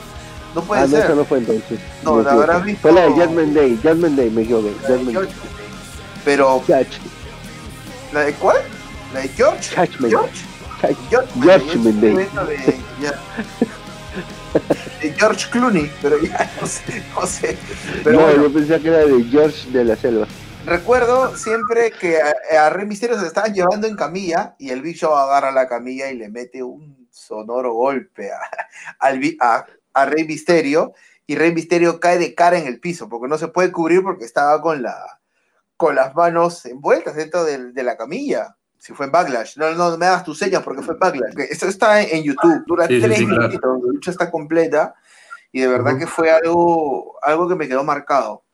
[0.54, 1.04] No puede Ah, no, ser.
[1.06, 1.78] esa no fue entonces.
[2.02, 4.68] No, Me la habrás visto- Fue la de Judgment Day, Judgment Day, me equivoqué.
[4.68, 5.32] De Judgment George.
[5.32, 5.50] Day.
[6.24, 6.86] Pero, Judge-
[8.12, 8.56] ¿la de cuál?
[9.14, 9.76] ¿La de George?
[9.76, 10.12] Judgment.
[10.12, 10.96] George.
[11.10, 12.10] George, Judgment Day.
[12.12, 13.12] evento De, ya.
[15.02, 17.56] de George Clooney, pero ya no sé, no sé.
[18.04, 20.26] Pero no, bueno, yo pensaba que era de George de la Selva.
[20.66, 24.96] recuerdo siempre que a, a Rey Misterio se estaban llevando en camilla y el Big
[24.96, 28.38] Show agarra la camilla y le mete un sonoro golpe a,
[28.98, 30.92] al Bi- a, a Rey Misterio
[31.26, 34.24] y Rey Misterio cae de cara en el piso porque no se puede cubrir porque
[34.24, 34.96] estaba con la
[35.76, 38.56] con las manos envueltas dentro de, la camilla.
[38.78, 39.56] Si fue en Backlash.
[39.56, 41.34] No, no, no me hagas tus señas porque fue en Backlash.
[41.50, 42.64] Esto está en, en YouTube.
[42.66, 43.60] Dura Sí, tres sí, minutos.
[43.62, 44.94] La lucha está completa.
[45.52, 48.44] Y de verdad que fue algo, algo que me quedó marcado.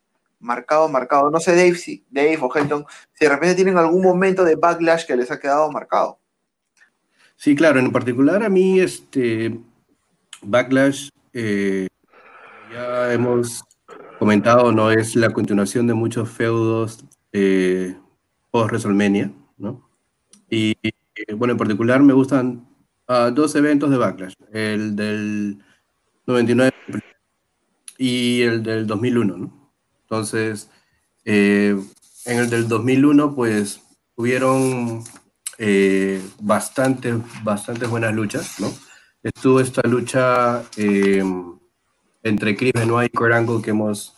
[0.41, 1.31] Marcado, marcado.
[1.31, 5.07] No sé, Dave, si, Dave o Helton, si de repente tienen algún momento de Backlash
[5.07, 6.19] que les ha quedado marcado.
[7.37, 9.59] Sí, claro, en particular a mí, este,
[10.43, 11.89] Backlash, eh,
[12.73, 13.65] ya hemos
[14.19, 17.97] comentado, no es la continuación de muchos feudos eh,
[18.51, 19.89] post-WrestleMania, ¿no?
[20.55, 22.69] Y eh, bueno, en particular me gustan
[23.09, 25.59] ah, dos eventos de Backlash, el del
[26.27, 26.73] 99
[27.99, 29.73] y el del 2001, ¿no?
[30.03, 30.71] Entonces,
[31.25, 31.77] eh,
[32.25, 33.81] en el del 2001, pues,
[34.15, 35.03] hubieron
[35.59, 38.73] eh, bastantes, bastantes buenas luchas, ¿no?
[39.25, 41.25] Estuvo esta lucha eh,
[42.23, 44.15] entre Chris Benoit y Angle que hemos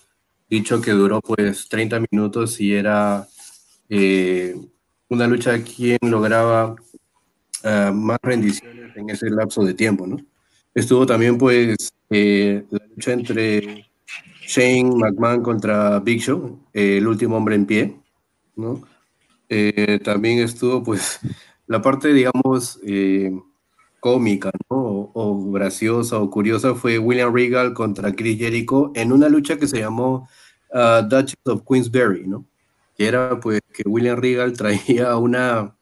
[0.51, 3.27] dicho que duró pues 30 minutos y era
[3.89, 4.55] eh,
[5.09, 6.77] una lucha de quien lograba
[7.65, 10.17] ah, más rendiciones en ese lapso de tiempo, ¿no?
[10.75, 13.87] Estuvo también pues eh, la lucha entre
[14.47, 17.97] Shane McMahon contra Big Show, eh, el último hombre en pie,
[18.57, 18.83] ¿no?
[19.49, 21.19] Eh, también estuvo pues
[21.67, 22.79] la parte, digamos,
[24.01, 25.11] cómica, ¿no?
[25.15, 29.79] O, graciosa o curiosa fue William Regal contra Chris Jericho en una lucha que se
[29.81, 30.29] llamó
[30.73, 32.45] ah, Duchess of Queensberry, ¿no?
[32.97, 35.77] Que era pues que William Regal traía una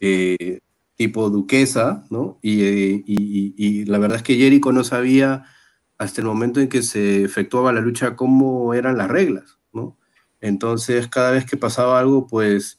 [0.00, 0.60] eh,
[0.96, 2.38] tipo duquesa, ¿no?
[2.42, 5.44] Y, eh, y- la verdad es que Jericho no sabía
[5.98, 9.98] hasta el momento en que se efectuaba la lucha cómo eran las reglas, ¿no?
[10.40, 12.78] Entonces, cada vez que pasaba algo, pues,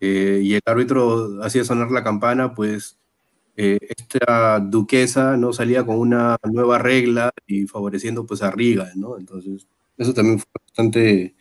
[0.00, 2.98] eh, y el árbitro hacía sonar la campana, pues,
[3.56, 9.18] esta duquesa no salía con una nueva regla y favoreciendo pues a Regal, ¿no?
[9.18, 11.34] Entonces, eso también fue bastante,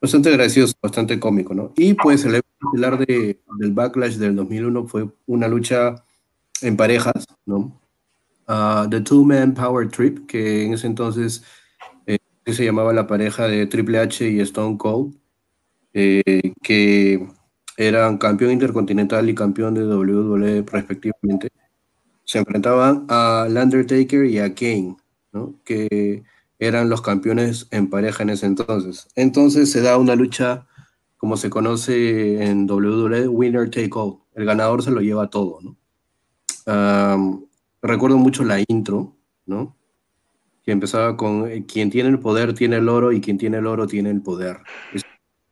[0.00, 1.72] bastante gracioso, bastante cómico, ¿no?
[1.76, 6.04] Y pues el de, del Backlash del 2001 fue una lucha
[6.62, 7.80] en parejas, ¿no?
[8.46, 11.44] Ah, The Two Man Power Trip, que en ese entonces
[12.06, 15.14] eh, se llamaba la pareja de Triple H y Stone Cold,
[15.92, 17.28] eh, que
[17.76, 21.48] eran campeón intercontinental y campeón de WWE respectivamente.
[22.24, 24.96] Se enfrentaban a Undertaker y a Kane,
[25.32, 25.54] ¿no?
[25.64, 26.22] que
[26.60, 29.08] eran los campeones en pareja en ese entonces.
[29.16, 30.66] Entonces se da una lucha,
[31.16, 34.18] como se conoce en WWE, winner take all.
[34.34, 35.58] El ganador se lo lleva todo.
[35.62, 35.76] ¿no?
[36.66, 37.44] Am,
[37.82, 39.74] recuerdo mucho la intro, ¿no?
[40.62, 43.66] que empezaba con eh, quien tiene el poder tiene el oro y quien tiene el
[43.66, 44.58] oro tiene el poder.
[44.92, 45.02] Es,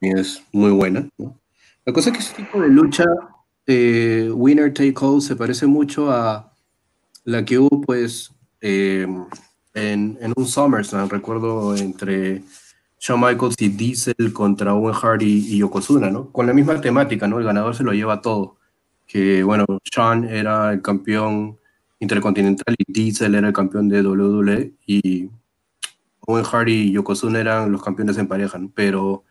[0.00, 1.08] es muy buena.
[1.16, 1.40] ¿no?
[1.86, 3.06] La cosa es que ese tipo de lucha,
[3.66, 6.52] eh, winner take all, se parece mucho a
[7.24, 9.06] la que hubo, pues, eh,
[9.74, 12.42] en, un SummerSlam, recuerdo, entre
[13.00, 16.31] Shawn Michaels y Diesel contra Owen Hart y, Yokozuna, ¿no?
[16.33, 17.38] Con la misma temática, ¿no?
[17.38, 18.57] El ganador se lo lleva todo.
[19.07, 21.59] Que, bueno, Shawn era el campeón
[22.00, 25.31] intercontinental y Diesel era el campeón de WWE y
[26.20, 28.70] Owen Hart y Yokozuna eran los campeones en pareja, ¿no?
[28.74, 29.24] Pero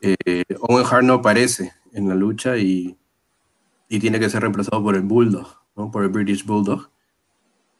[0.00, 2.96] eh, Owen Hart no aparece en la lucha y,
[3.88, 5.46] y tiene que ser reemplazado por el Bulldog,
[5.76, 5.90] ¿no?
[5.90, 6.90] por el British Bulldog.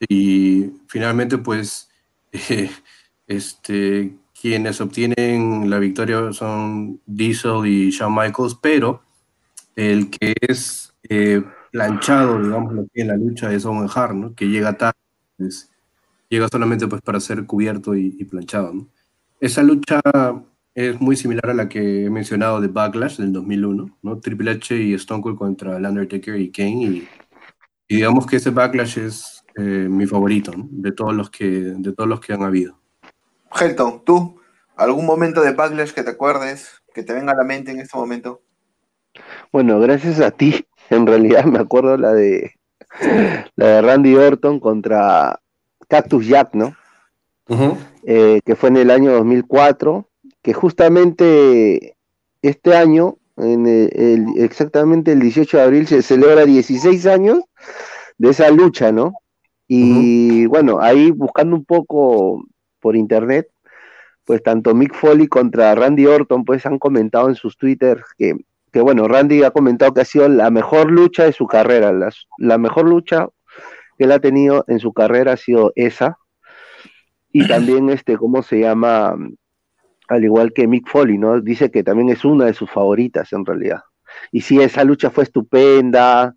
[0.01, 1.91] Y finalmente, pues,
[2.33, 2.71] eh,
[3.27, 9.03] este, quienes obtienen la victoria son Diesel y Shawn Michaels, pero
[9.77, 14.35] el que es eh, planchado, digamos, en la lucha es Owen Hart, ¿no?
[14.35, 14.99] que llega tarde,
[15.37, 15.71] pues,
[16.29, 18.73] llega solamente pues, para ser cubierto y, y planchado.
[18.73, 18.89] ¿no?
[19.41, 20.01] Esa lucha
[20.75, 24.19] es muy similar a la que he mencionado de Backlash del 2001, ¿no?
[24.19, 27.09] Triple H y Stone Cold contra el Undertaker y Kane, y,
[27.89, 30.69] y digamos que ese Backlash es eh, mi favorito, ¿no?
[30.71, 32.79] de, todos los que, de todos los que han habido.
[33.59, 34.41] Helton, ¿tú?
[34.77, 37.97] ¿Algún momento de Backlash que te acuerdes, que te venga a la mente en este
[37.97, 38.43] momento?
[39.53, 42.53] Bueno, gracias a ti, en realidad me acuerdo la de
[43.57, 45.41] la de Randy Orton contra
[45.89, 46.77] Cactus Jack, ¿no?
[48.05, 50.09] Eh, que fue en el año 2004,
[50.43, 51.97] que justamente
[52.43, 57.41] este año, en el- el- exactamente el 18 de abril, se celebra 16 años
[58.19, 59.15] de esa lucha, ¿no?
[59.77, 62.45] Y bueno, ahí buscando un poco
[62.81, 63.49] por internet,
[64.25, 68.37] pues tanto Mick Foley contra Randy Orton, pues han comentado en sus Twitter que,
[68.73, 72.11] que bueno, Randy ha comentado que ha sido la mejor lucha de su carrera, la,
[72.39, 73.29] la mejor lucha
[73.99, 76.19] que él ha tenido en su carrera ha sido esa.
[77.33, 79.17] Y también, este, ¿cómo se llama?
[80.07, 81.41] Al igual que Mick Foley, ¿no?
[81.41, 83.81] Dice que también es una de sus favoritas en realidad.
[84.31, 86.37] Y sí, esa lucha fue estupenda,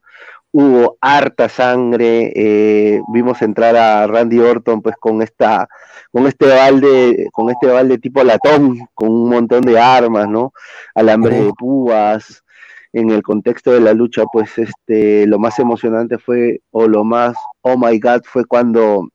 [0.59, 5.69] hubo harta sangre, eh, vimos entrar a Randy Orton pues con esta,
[6.11, 10.53] con este balde, con este balde tipo latón, con un montón de armas, ¿no?
[10.95, 12.43] Alambre de púas.
[12.91, 17.35] En el contexto de la lucha, pues este, lo más emocionante fue, o lo más,
[17.61, 19.09] oh my god, fue cuando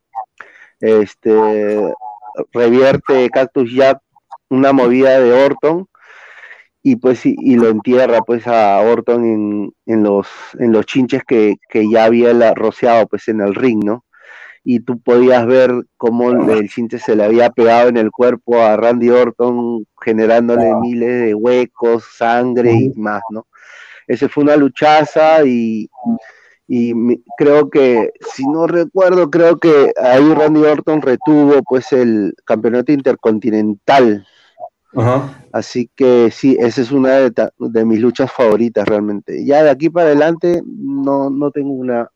[0.78, 1.92] este
[2.52, 3.98] revierte Cactus Jack
[4.48, 5.88] una movida de Orton
[6.82, 10.26] y pues y, y lo entierra pues a Orton en, en los
[10.58, 14.04] en los chinches que, que ya había la- rociado pues en el ring, ¿no?
[14.64, 18.76] Y tú podías ver cómo el chinche se le había pegado en el cuerpo a
[18.76, 23.46] Randy Orton, generándole miles de huecos, sangre y más, ¿no?
[24.06, 25.88] Ese fue una luchaza y,
[26.68, 26.94] y
[27.36, 34.24] creo que, si no recuerdo, creo que ahí Randy Orton retuvo pues el campeonato intercontinental.
[35.52, 39.44] Así que sí, esa es una de, mis luchas favoritas realmente.
[39.44, 42.10] Ya de aquí para adelante no, no tengo una,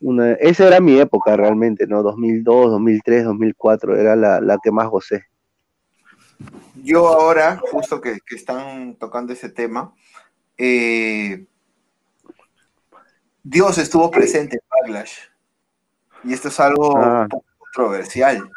[0.00, 0.32] una...
[0.32, 2.02] Esa era mi época realmente, ¿no?
[2.02, 5.24] 2002, 2003, 2004 era la, la que más gocé.
[6.82, 9.92] Yo ahora, justo que, que están tocando ese tema,
[10.56, 11.46] eh,
[13.42, 15.18] Dios estuvo presente en Backlash.
[16.24, 17.26] Y esto es algo Ah.
[17.76, 18.50] un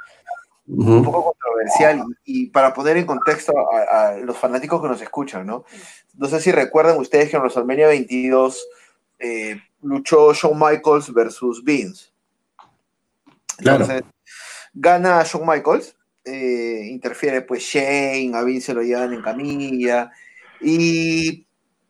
[0.68, 2.03] Un poco controversial.
[2.24, 5.66] Y, y para poner en contexto a, a los fanáticos que nos escuchan, ¿no?
[6.16, 8.66] No sé si recuerdan ustedes que en WrestleMania 22
[9.20, 12.07] eh, luchó Shawn Michaels versus Vince.
[13.57, 13.84] Claro.
[13.84, 14.03] Entonces,
[14.74, 15.95] gana Shawn Michaels,
[16.26, 20.11] eh, interfiere pues Shane, a Vince se lo llevan en camilla,
[20.59, 21.45] y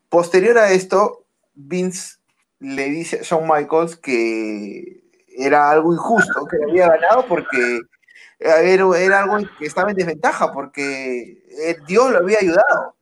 [0.10, 2.18] posterior a esto, Vince
[2.60, 5.04] le dice a Shawn Michaels que
[5.36, 7.80] era algo injusto, que le había ganado porque
[8.40, 12.96] era, era algo que estaba en desventaja, porque eh, Dios lo había ayudado.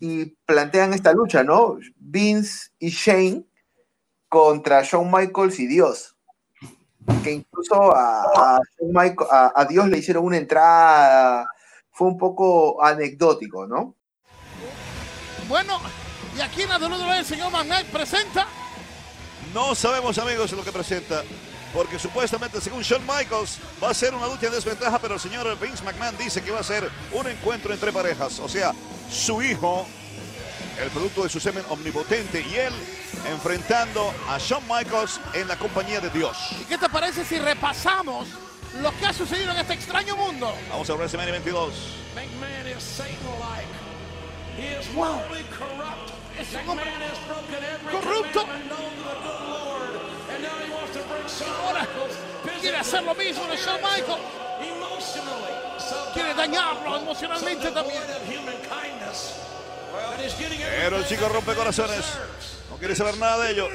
[0.00, 1.78] Y plantean esta lucha, ¿no?
[1.96, 3.44] Vince y Shane
[4.28, 6.14] contra Shawn Michaels y Dios.
[7.24, 8.22] Que incluso a,
[8.56, 11.50] a Michael- a- a Dios le hicieron una entrada.
[11.90, 13.96] Fue un poco anecdótico, ¿no?
[15.48, 15.80] Bueno,
[16.36, 18.46] y aquí en la WWE el señor McMahon presenta
[19.54, 21.22] No sabemos, amigos, lo que presenta.
[21.72, 25.58] Porque supuestamente, según Shawn Michaels, va a ser una lucha en desventaja, pero el señor
[25.60, 28.38] Vince McMahon dice que va a ser un encuentro entre parejas.
[28.38, 28.72] O sea,
[29.10, 29.86] su hijo,
[30.80, 32.72] el producto de su semen omnipotente, y él
[33.30, 36.36] enfrentando a Shawn Michaels en la compañía de Dios.
[36.60, 38.28] ¿Y qué te parece si repasamos
[38.80, 40.54] lo que ha sucedido en este extraño mundo?
[40.70, 41.74] Vamos a WrestleMania 22.
[42.14, 43.68] McMahon is Satan-like.
[44.56, 46.18] He is morally corrupt.
[46.38, 46.78] Broken
[47.64, 48.46] every Corrupto.
[51.62, 51.86] Ahora
[52.60, 54.22] quiere hacer lo mismo de Shawn Michaels.
[56.14, 58.02] Quiere dañarlo emocionalmente también.
[60.80, 62.04] Pero el chico rompe corazones.
[62.70, 63.68] No quiere saber nada de ello.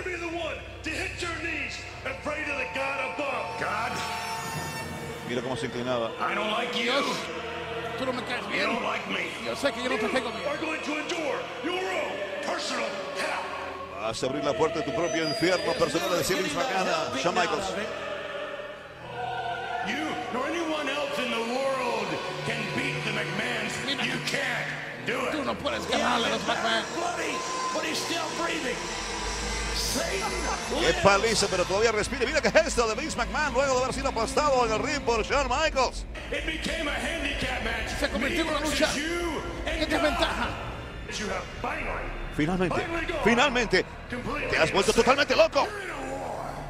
[5.28, 6.12] Mira cómo se inclinaba.
[6.20, 6.84] I don't like you.
[6.84, 7.06] Dios,
[7.98, 8.68] tú no me caes You bien.
[8.68, 9.30] don't like me.
[9.46, 12.14] Yo sé que yo no te You bien.
[14.04, 17.36] Vas a abrir la puerta de tu propio infierno personal, decía Vince McMahon a Shawn
[17.36, 17.70] Michaels.
[19.88, 22.10] You nor anyone else in the world
[22.46, 23.72] can beat the McMahons.
[24.04, 24.68] You can't
[25.08, 25.46] do Tú it.
[25.46, 26.84] no puedes ganarle a los McMahon.
[26.98, 27.32] Bloody,
[27.74, 28.76] but he's still breathing.
[30.82, 32.26] Qué paliza, pero todavía respira.
[32.26, 35.24] Mira qué gesto de Vince McMahon luego de haber sido aplastado en el ring por
[35.24, 36.04] Shawn Michaels.
[36.30, 37.98] It became a handicap match.
[38.02, 38.86] Se convirtió en una lucha
[39.66, 40.50] and desventaja.
[42.36, 42.86] Finalmente,
[43.24, 43.86] finalmente,
[44.50, 45.68] te has vuelto totalmente loco.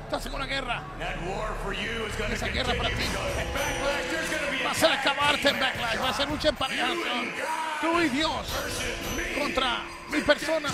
[0.05, 0.84] Estás en una guerra.
[0.99, 3.05] That war for you is going to Esa guerra para ti.
[4.66, 6.01] Va a ser acabarte en Backlash.
[6.01, 6.88] Va a ser lucha en pareja.
[7.82, 8.47] Tú y Dios
[9.39, 10.70] contra mi persona.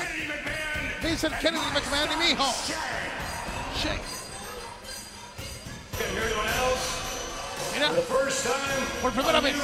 [1.01, 2.55] Vincent Kennedy McMahon y mi hijo.
[7.73, 7.91] Mira,
[9.01, 9.55] por primera vez,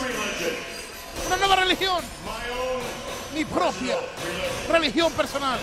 [1.26, 2.03] una nueva religión.
[3.36, 3.98] Mi propia
[4.72, 5.60] religión personal.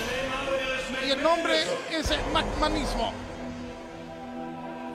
[1.06, 3.14] Y el nombre es el McMahonismo.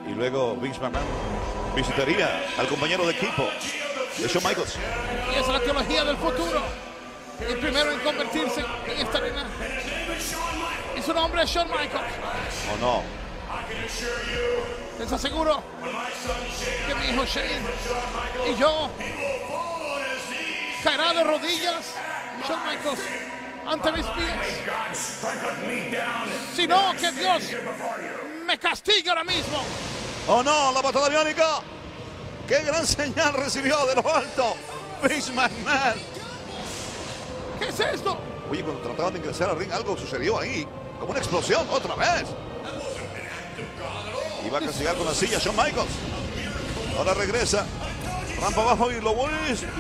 [0.08, 1.08] Y luego Vince McMahon
[1.76, 3.50] visitaría al compañero de equipo
[4.20, 4.76] de Shawn Michaels.
[5.34, 6.62] Y es la teología del futuro.
[7.40, 9.48] El primero en convertirse en esta arena.
[10.96, 12.14] Y su nombre es Shawn Michaels.
[12.76, 13.02] ¿O no?
[15.00, 15.64] Les aseguro
[16.88, 18.92] que mi hijo Shane y yo
[20.84, 21.96] caerá de rodillas
[22.46, 23.00] Shawn Michaels
[23.66, 24.30] ante mis pies.
[26.56, 27.44] Sino que Dios
[28.46, 29.64] me castigue ahora mismo.
[30.28, 30.72] ¡Oh no!
[30.72, 31.60] ¡La patada biónica!
[32.48, 34.56] ¡Qué gran señal recibió de lo alto!
[35.04, 36.00] Vince McMahon.
[37.60, 38.18] ¿Qué es esto?
[38.50, 40.68] Oye, cuando trataban de ingresar al ring, algo sucedió ahí.
[41.00, 42.26] Como una explosión, otra vez.
[44.46, 45.92] Iba a castigar con la silla Shawn Michaels.
[46.98, 47.66] Ahora regresa.
[48.42, 49.16] Rampa abajo y lo,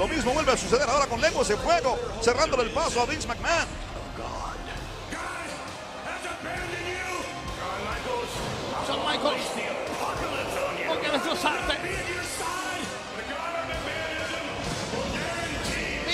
[0.07, 3.67] mismo vuelve a suceder ahora con lenguas de fuego, cerrándole el paso a Vince McMahon.
[8.87, 9.43] Shawn Michaels.
[10.87, 11.07] Porque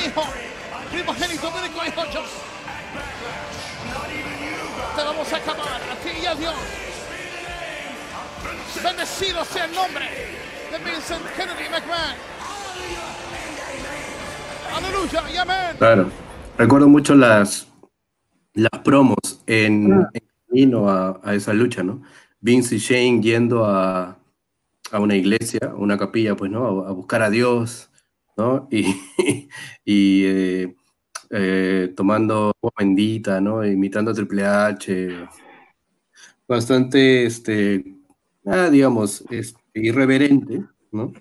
[0.05, 0.23] hijo,
[0.91, 2.23] primogénito único hijo yo.
[4.95, 6.55] Te vamos a acabar a ti y a Dios.
[8.83, 10.05] Bendecido sea el nombre
[10.71, 12.32] de Vincent Kennedy McMahon.
[14.75, 15.75] Aleluya y amén.
[15.77, 16.09] Claro.
[16.57, 17.67] Recuerdo mucho las,
[18.53, 19.17] las promos
[19.47, 22.01] en, en camino a, a esa lucha, ¿no?
[22.39, 24.17] Vince y Shane yendo a,
[24.91, 26.83] a una iglesia, a una capilla, pues, ¿no?
[26.85, 27.89] A, a buscar a Dios,
[28.37, 28.67] ¿no?
[28.71, 28.85] Y,
[29.85, 30.75] y eh,
[31.29, 33.65] eh, tomando agua bendita, ¿no?
[33.65, 35.27] Imitando a Triple H.
[36.47, 37.83] Bastante, este,
[38.45, 41.13] ah, digamos, este, irreverente, ¿no?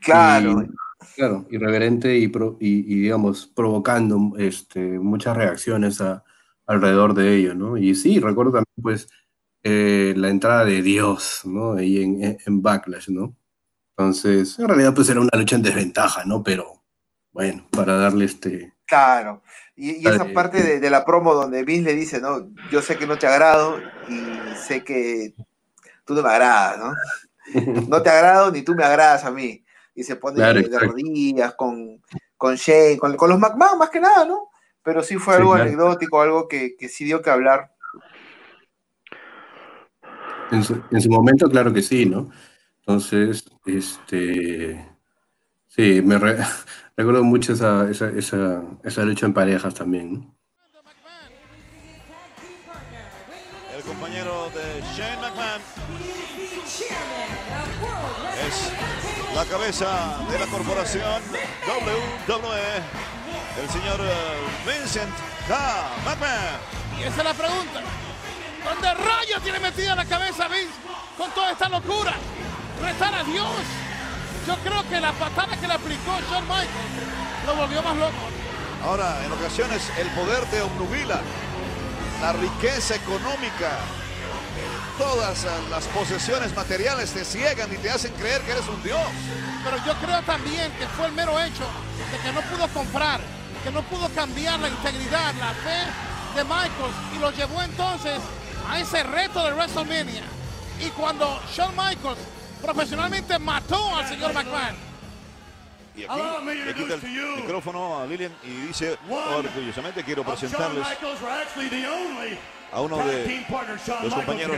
[0.00, 0.62] Claro.
[0.62, 0.81] Y-
[1.14, 6.24] claro, irreverente y, pro- y, y, digamos, provocando este, muchas reacciones a-
[6.66, 7.76] alrededor de ello, ¿no?
[7.76, 9.08] Y sí, recuerdo también, pues,
[9.64, 11.74] eh, la entrada de Dios, ¿no?
[11.74, 13.36] Ahí en, en- Backlash, ¿no?
[13.96, 16.42] Entonces, en realidad, pues era una lucha en desventaja, ¿no?
[16.42, 16.82] Pero,
[17.32, 18.74] bueno, para darle este...
[18.86, 19.42] Claro.
[19.76, 20.34] Y, y esa Dale.
[20.34, 23.26] parte de, de la promo donde Vince le dice, no, yo sé que no te
[23.26, 25.34] agrado y sé que
[26.06, 26.94] tú no me agradas, ¿no?
[27.88, 29.61] No te agrado ni tú me agradas a mí.
[29.94, 32.02] Y se pone Claro, de rodillas con,
[32.36, 34.48] con Shane, con, con los McMahon más que nada, ¿no?
[34.82, 35.64] Pero sí fue Sí, algo claro.
[35.68, 37.72] anecdótico, algo que, que sí dio que hablar.
[40.50, 42.30] En su, en su momento, claro que sí, ¿no?
[42.80, 44.88] Entonces, este...
[45.68, 46.38] Sí, me re-
[46.96, 50.34] recuerdo mucho esa, esa, esa, esa lucha en parejas también, ¿no?
[59.42, 61.20] La cabeza de la corporación
[61.66, 62.76] WWE,
[63.60, 64.12] el señor eh,
[64.64, 65.12] Vincent
[65.48, 65.58] K.
[66.04, 67.00] McMahon.
[67.00, 67.80] Y esa es la pregunta.
[68.62, 70.70] ¿Dónde rayos tiene metida la cabeza Vince
[71.18, 72.14] con toda esta locura?
[72.80, 73.48] Retar a Dios.
[74.46, 78.22] Yo creo que la patada que le aplicó Shawn Michaels lo volvió más loco.
[78.84, 81.20] Ahora, en ocasiones el poder te obnubila,
[82.20, 83.80] la riqueza económica,
[84.98, 89.00] todas eh, las posesiones materiales te ciegan y te hacen creer que eres un dios.
[89.64, 91.64] Pero yo creo también que fue el mero hecho
[92.10, 93.20] de que no pudo comprar,
[93.64, 98.18] que no pudo cambiar la integridad, la fe de Michaels y lo llevó entonces
[98.68, 100.24] a ese reto de WrestleMania.
[100.80, 102.18] Y cuando Shawn Michaels
[102.60, 104.76] profesionalmente mató al señor McMahon,
[105.94, 106.20] Y aquí
[106.64, 110.86] le quita el micrófono a Lilian y dice, orgullosamente quiero presentarles
[112.72, 113.24] a uno de
[114.02, 114.56] los compañeros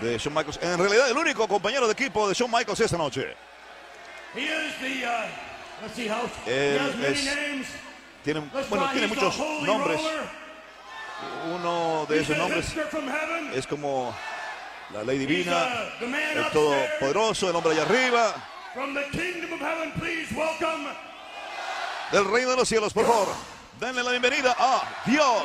[0.00, 0.58] de Shawn Michaels.
[0.62, 3.34] En realidad, el único compañero de equipo de Shawn Michaels esta noche.
[6.46, 7.24] Él es-
[8.24, 10.00] tiene, bueno, tiene muchos nombres.
[11.54, 12.66] Uno de esos nombres
[13.54, 14.14] es como
[14.92, 15.68] la ley divina,
[16.00, 18.34] el todopoderoso, el hombre allá arriba,
[22.12, 23.28] del reino de los cielos, por favor.
[23.80, 25.42] Denle la bienvenida a Dios.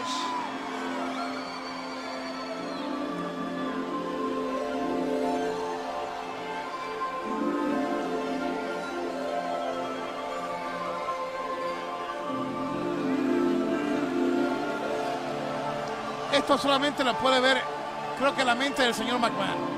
[16.44, 17.62] Esto solamente lo puede ver,
[18.20, 19.74] creo que la mente del señor McMahon.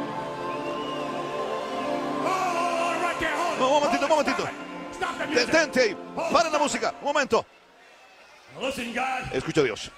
[3.60, 4.50] No, un momentito, un momentito.
[5.30, 5.98] Detente ahí.
[6.34, 6.96] Para la música.
[7.02, 7.46] Un momento.
[9.32, 9.92] Escucha a Dios.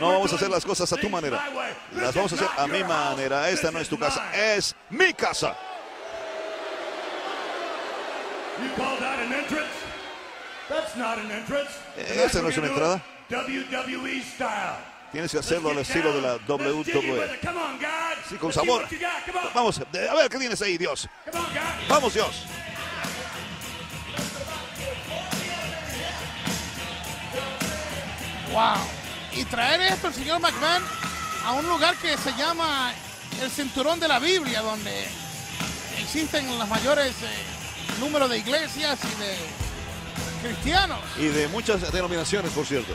[0.00, 1.46] No vamos a hacer las cosas a tu manera.
[1.92, 3.50] Las vamos a hacer a mi manera.
[3.50, 5.54] Esta no es tu casa, es mi casa.
[10.66, 10.96] You call that an entrance?
[10.96, 11.70] That's not an entrance.
[11.96, 13.02] Esta no es una entrada.
[13.30, 14.94] WWE style.
[15.12, 17.38] Tienes que hacerlo al estilo de la WWE.
[18.28, 18.86] Sí, con sabor.
[19.54, 21.08] Vamos, a ver qué tienes ahí, Dios.
[21.88, 22.44] Vamos, Dios.
[28.52, 28.76] Wow.
[29.32, 30.82] Y traer esto el señor McMahon
[31.44, 32.92] a un lugar que se llama
[33.40, 35.06] el cinturón de la Biblia, donde
[36.00, 39.63] existen los mayores eh, números de iglesias y de
[40.44, 40.98] cristianos.
[41.18, 42.92] Y de muchas denominaciones, por cierto.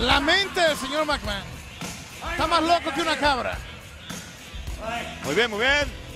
[0.00, 1.42] La mente del señor McMahon
[2.32, 3.56] está más loco que una cabra.
[5.24, 6.06] Muy bien, muy bien.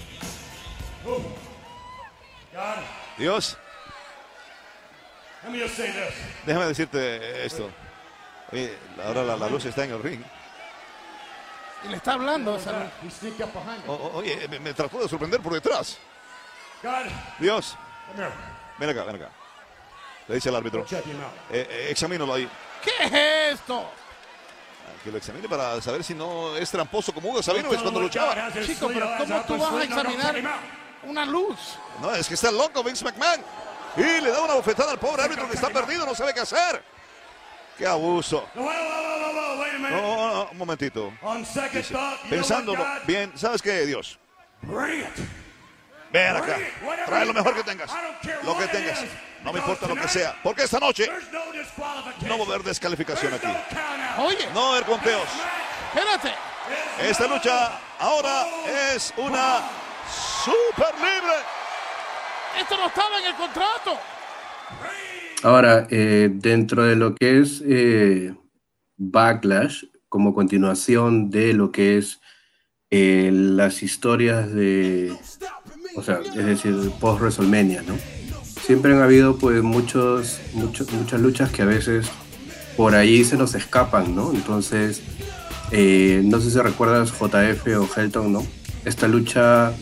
[3.17, 3.57] Dios,
[6.45, 7.71] déjame decirte esto.
[8.53, 10.23] Oye, ahora la, la luz está en el ring.
[11.85, 12.59] Y le está hablando.
[13.87, 15.97] O- o- oye, me, me trató de sorprender por detrás.
[17.39, 17.77] Dios,
[18.79, 19.31] ven acá, ven acá.
[20.29, 20.81] Le dice el árbitro.
[21.51, 22.49] Eh, eh, examínalo ahí.
[22.83, 23.91] ¿Qué es esto?
[25.05, 28.35] Que lo examine para saber si no es tramposo como Hugo Sabinovich cuando luchaba.
[28.67, 30.35] Chico, pero ¿cómo tú vas a examinar
[31.05, 31.59] una luz?
[32.01, 33.43] No, es que está loco Vince McMahon.
[33.97, 36.83] Y le da una bofetada al pobre árbitro que está perdido, no sabe qué hacer.
[37.81, 38.47] ¡Qué abuso!
[38.55, 38.63] No,
[39.91, 41.15] no, no, un momentito.
[41.23, 41.39] What,
[42.29, 44.19] Pensándolo bien, ¿sabes qué, Dios?
[46.13, 46.59] Ven acá.
[47.07, 47.91] Trae lo mejor que tengas.
[48.43, 49.01] Lo que tengas.
[49.43, 50.37] No me importa lo que sea.
[50.43, 51.11] Porque esta noche
[52.27, 53.49] no va a haber descalificación aquí.
[54.19, 55.29] Oye, No va a haber conteos.
[55.95, 56.35] espérate.
[57.01, 58.45] Esta lucha ahora
[58.93, 59.63] es una
[60.45, 61.37] super libre.
[62.61, 63.99] Esto no estaba en el contrato.
[65.43, 68.35] Ahora, eh, dentro de lo que es eh,
[68.97, 72.21] Backlash, como continuación de lo que es
[72.91, 75.17] eh, las historias de,
[75.95, 77.95] o sea, es decir, post WrestleMania, ¿no?
[78.43, 82.11] Siempre han habido pues muchos, muchos, muchas luchas que a veces
[82.77, 84.33] por ahí se nos escapan, ¿no?
[84.33, 85.03] Entonces,
[85.71, 88.47] eh, no sé si recuerdas JF o Helton, ¿no?
[88.85, 89.73] Esta lucha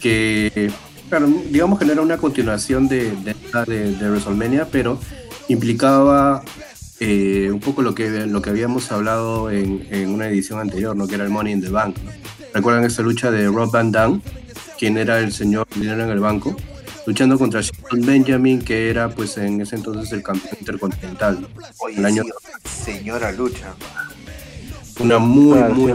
[0.00, 0.70] que,
[1.10, 3.34] claro, digamos que no era una continuación de, de,
[3.66, 4.98] de- de WrestleMania, pero
[5.48, 6.42] implicaba
[7.00, 11.06] eh, un poco lo que, lo que habíamos hablado en, en una edición anterior, ¿no?
[11.06, 11.96] que era el Money in the Bank.
[12.02, 12.10] ¿no?
[12.54, 14.22] ¿Recuerdan esa lucha de Rob Van Dam,
[14.78, 16.56] quien era el señor dinero en el banco?
[17.06, 21.40] Luchando contra Shelton Benjamin, que era pues en ese entonces el campeón intercontinental.
[21.40, 21.48] ¿no?
[21.78, 22.22] Oye, El año-
[22.84, 23.74] señora lucha.
[25.00, 25.92] Una muy, Ah, sí, muy.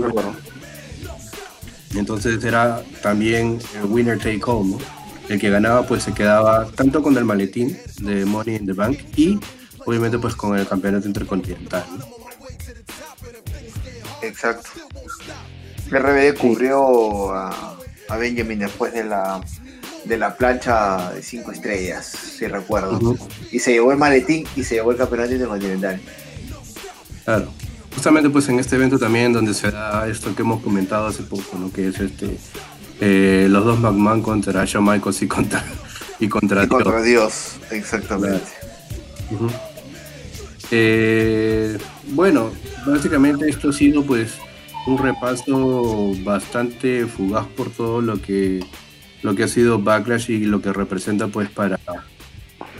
[1.96, 4.78] Entonces era también el winner take all, ¿no?
[5.30, 9.00] El que ganaba pues se quedaba tanto con el maletín de Money in the Bank
[9.16, 9.40] y
[9.86, 11.84] obviamente pues con el campeonato intercontinental.
[11.98, 12.06] ¿no?
[14.22, 14.70] Exacto.
[15.90, 17.78] RBD cubrió a,
[18.10, 19.42] a Benjamin después de la
[20.06, 23.18] de la plancha de cinco estrellas, si recuerdo.
[23.52, 26.00] Y se llevó el maletín y se llevó el campeonato intercontinental.
[27.24, 27.52] Claro.
[27.94, 31.58] Justamente pues en este evento también donde se da esto que hemos comentado hace poco,
[31.58, 31.72] ¿no?
[31.72, 32.38] Que es este
[33.02, 35.64] eh, los dos McMahon contra Shawn Michaels y contra
[36.20, 37.58] y contra, Y contra Dios.
[37.60, 38.48] Dios, exactamente.
[40.72, 41.78] Eh,
[42.10, 42.52] bueno,
[42.86, 44.36] básicamente esto ha sido pues
[44.88, 48.64] un repaso bastante fugaz por todo lo que
[49.24, 51.80] lo que ha sido Backlash y lo que representa pues para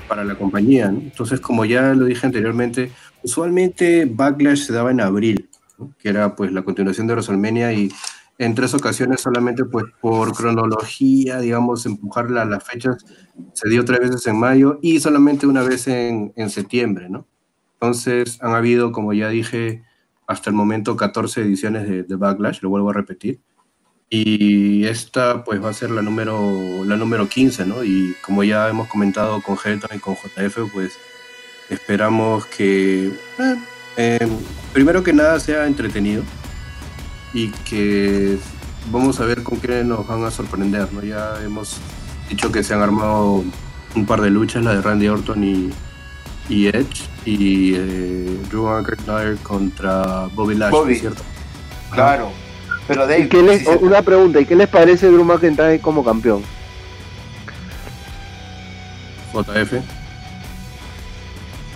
[0.08, 0.92] para la compañía.
[0.92, 1.00] ¿no?
[1.00, 2.92] Entonces, como ya lo dije anteriormente,
[3.24, 5.92] usualmente Backlash se daba en abril, ¿no?
[6.00, 7.92] que era pues la continuación de WrestleMania y
[8.38, 13.06] en tres ocasiones solamente pues por cronología, digamos, empujarla a las fechas,
[13.54, 17.28] se dio tres veces en mayo y solamente una vez en, en septiembre, ¿no?
[17.74, 19.84] Entonces han habido, como ya dije,
[20.28, 23.40] hasta el momento 14 ediciones de, de Backlash, lo vuelvo a repetir.
[24.10, 27.84] Y esta pues va a ser la número, la número 15, ¿no?
[27.84, 30.98] Y como ya hemos comentado con Helton y con JF, pues
[31.70, 33.56] esperamos que, eh,
[33.98, 34.28] eh,
[34.74, 36.24] primero que nada, sea entretenido
[37.36, 38.38] y que
[38.92, 41.04] vamos a ver con qué nos van a sorprender, ¿no?
[41.04, 41.78] Ya hemos
[42.30, 43.44] dicho que se han armado
[43.96, 45.70] un par de luchas, la de Randy Orton y,
[46.48, 50.96] y Edge, y eh, Drew McIntyre contra Bobby Lashley, Bobby.
[50.96, 51.24] ¿cierto?
[51.92, 52.32] Claro.
[52.88, 55.80] Pero ¿Y Dave, qué les- sí, sí, una pregunta, ¿y qué les parece Drew McIntyre
[55.82, 56.42] como campeón?
[59.34, 59.74] JF.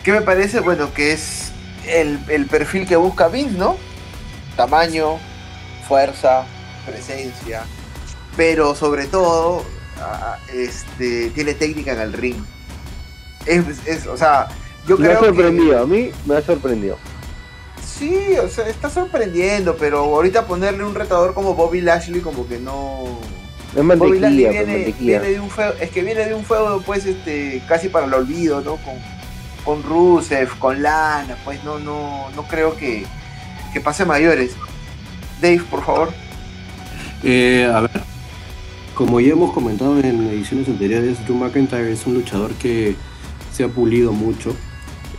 [0.04, 0.62] ¿qué me parece?
[0.62, 1.52] Bueno, que es
[1.86, 3.76] el, el perfil que busca Vince, ¿no?
[4.56, 5.18] Tamaño,
[5.90, 6.46] fuerza,
[6.86, 7.64] presencia,
[8.38, 9.64] pero sobre todo,
[10.00, 12.38] ah, este, tiene técnica en el ring.
[13.46, 14.48] Es, es- o sea,
[14.88, 15.26] yo Me ha que...
[15.26, 16.98] sorprendido, a mí me ha sorprendido.
[17.84, 22.60] Sí, o sea, está sorprendiendo, pero ahorita ponerle un retador como Bobby Lashley como que
[22.60, 23.20] no...
[23.76, 26.82] Es Bobby Lashley pues, viene, viene de un feudo, es que viene de un feudo
[26.82, 28.78] pues este casi para el olvido, ¿no?
[28.78, 28.96] Con,
[29.66, 33.06] con Rusev, con Lana, pues no, no, no creo que,
[33.74, 34.56] que pase mayores.
[35.42, 36.10] Dave, por favor.
[37.24, 37.92] Eh, a ver,
[38.94, 42.96] como ya hemos comentado en ediciones anteriores, Drew McIntyre es un luchador que
[43.52, 44.56] se ha pulido mucho,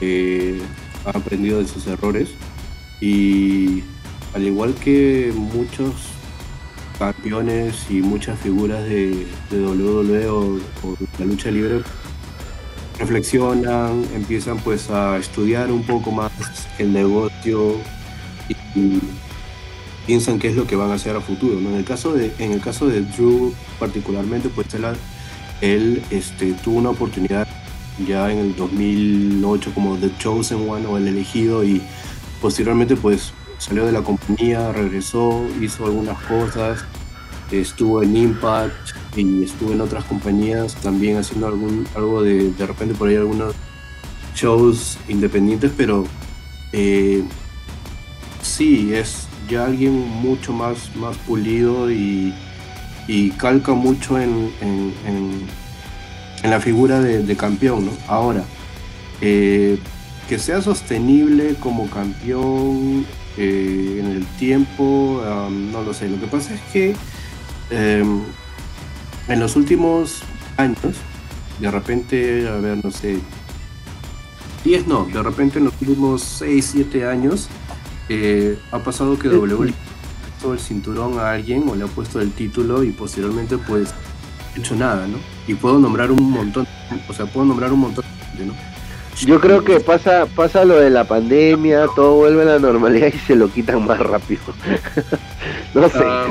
[0.00, 0.60] eh,
[1.04, 2.30] ha aprendido de sus errores
[3.00, 3.82] y
[4.34, 5.94] al igual que muchos
[6.98, 11.82] campeones y muchas figuras de, de WWE o, o la lucha libre
[12.98, 16.30] reflexionan, empiezan pues a estudiar un poco más
[16.78, 17.76] el negocio
[18.48, 19.00] y, y
[20.10, 21.60] piensan qué es lo que van a hacer a futuro.
[21.60, 21.68] ¿no?
[21.68, 24.84] En, el caso de, en el caso de Drew particularmente, pues él,
[25.60, 27.46] él este, tuvo una oportunidad
[28.04, 31.80] ya en el 2008 como The Chosen One o el elegido y
[32.42, 36.84] posteriormente pues salió de la compañía, regresó, hizo algunas cosas,
[37.52, 42.96] estuvo en Impact y estuvo en otras compañías también haciendo algún, algo de, de repente
[42.96, 43.54] por ahí algunos
[44.34, 46.04] shows independientes, pero
[46.72, 47.22] eh,
[48.42, 49.92] sí, es ya alguien
[50.22, 52.32] mucho más, más pulido y,
[53.08, 55.46] y calca mucho en, en-
[56.48, 57.92] la figura de, campeón, ¿no?
[58.08, 58.44] Ahora,
[59.20, 59.78] eh,
[60.28, 63.04] que sea sostenible como campeón
[63.36, 66.08] eh, en el tiempo, no lo sé.
[66.08, 66.96] Lo que pasa es que
[67.70, 68.20] em,
[69.28, 70.22] en los últimos
[70.56, 70.78] años,
[71.60, 73.18] de repente, a ver, no sé,
[74.64, 77.48] 10 no, de repente en los últimos 6, 7 años,
[78.12, 79.76] eh, ha pasado que WWE le ha
[80.32, 84.56] puesto el cinturón a alguien o le ha puesto el título y posteriormente pues no
[84.56, 85.18] ha hecho nada, ¿no?
[85.46, 86.66] Y puedo nombrar un montón,
[87.08, 88.04] o sea, puedo nombrar un montón
[88.36, 88.54] de, ¿no?
[89.20, 93.18] Yo creo que pasa, pasa lo de la pandemia, todo vuelve a la normalidad y
[93.18, 94.40] se lo quitan más rápido.
[95.74, 96.26] no sé, Ah.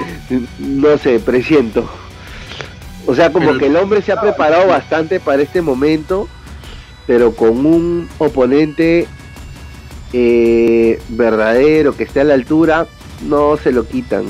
[0.60, 1.88] no sé, presiento.
[3.06, 6.28] O sea, como que el hombre se ha preparado bastante para este momento,
[7.08, 9.08] pero con un oponente
[10.14, 12.88] eh, verdadero que esté a la altura,
[13.28, 14.26] no se lo quitan.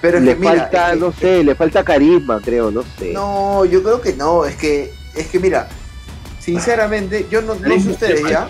[0.00, 3.12] Pero le que mira, falta, es que- no sé, le falta carisma, creo, no sé.
[3.12, 5.68] No, yo creo que no, es que, es que mira,
[6.38, 8.48] sinceramente, yo no, no sé ustedes ya.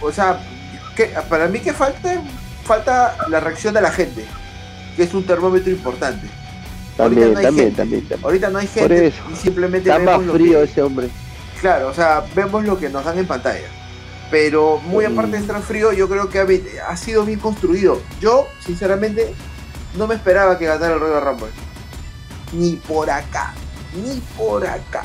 [0.00, 0.40] O sea,
[0.96, 2.20] que, para mí que falta,
[2.64, 4.24] falta la reacción de la gente,
[4.96, 6.26] que es un termómetro importante.
[6.96, 7.76] también, ahorita no hay también, gente.
[7.82, 8.24] también, también.
[8.24, 9.22] Ahorita no hay Por gente eso.
[9.32, 11.08] y simplemente Está más lo frío que- ese hombre.
[11.60, 13.68] Claro, o sea, vemos lo que nos dan en pantalla.
[14.32, 16.40] Pero muy aparte de estar frío, yo creo que
[16.88, 18.00] ha, sido bien construido.
[18.18, 19.34] Yo, sinceramente,
[19.94, 21.48] no me esperaba que ganara el Royal Rumble.
[22.54, 23.52] Ni por acá.
[23.94, 25.02] ni por acá.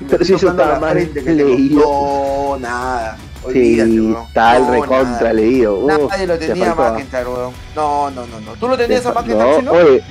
[0.00, 1.48] Me Pero si eso estaba mal frente que tengo.
[1.48, 1.80] leído.
[1.80, 3.16] No, nada.
[3.44, 5.32] Olvídate, Sí, No, recontra nada.
[5.32, 5.86] leído.
[5.86, 7.52] Nadie lo te tenía a McIntyre, weón.
[7.76, 8.52] No, no, no, no.
[8.56, 9.70] ¿Tú lo tenías te a McIntyre, no?
[9.70, 10.02] Oye,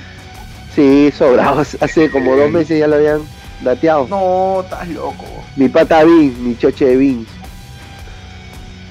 [0.74, 1.60] sí, sobrado.
[1.80, 3.20] Hace como dos meses ya lo habían
[3.62, 4.06] dateado.
[4.08, 5.26] No, estás loco.
[5.56, 7.45] Mi pata Vince, mi choche de Vince.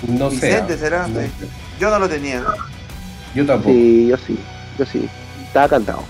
[0.08, 0.36] No sé.
[0.48, 1.08] Vicente será.
[1.08, 1.30] no sé.
[1.80, 2.43] Yo no lo tenía.
[3.34, 3.70] Yo tampoco.
[3.74, 4.39] Sí, yo sí,
[4.78, 5.10] yo sí.
[5.48, 6.04] Estaba cantado.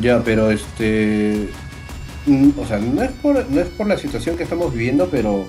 [0.00, 1.48] Ya, pero este.
[2.26, 5.32] mm, O sea, no es por, no es por la situación que estamos viviendo, pero.
[5.40, 5.48] o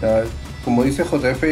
[0.00, 0.22] sea,
[0.64, 1.42] como dice JF,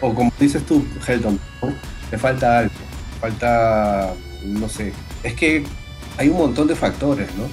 [0.00, 1.72] o como dices tú, Helton, ¿no?
[2.10, 2.72] le falta algo.
[3.20, 4.12] Falta.
[4.44, 4.92] No sé.
[5.22, 5.64] Es que
[6.18, 7.44] hay un montón de factores, ¿no?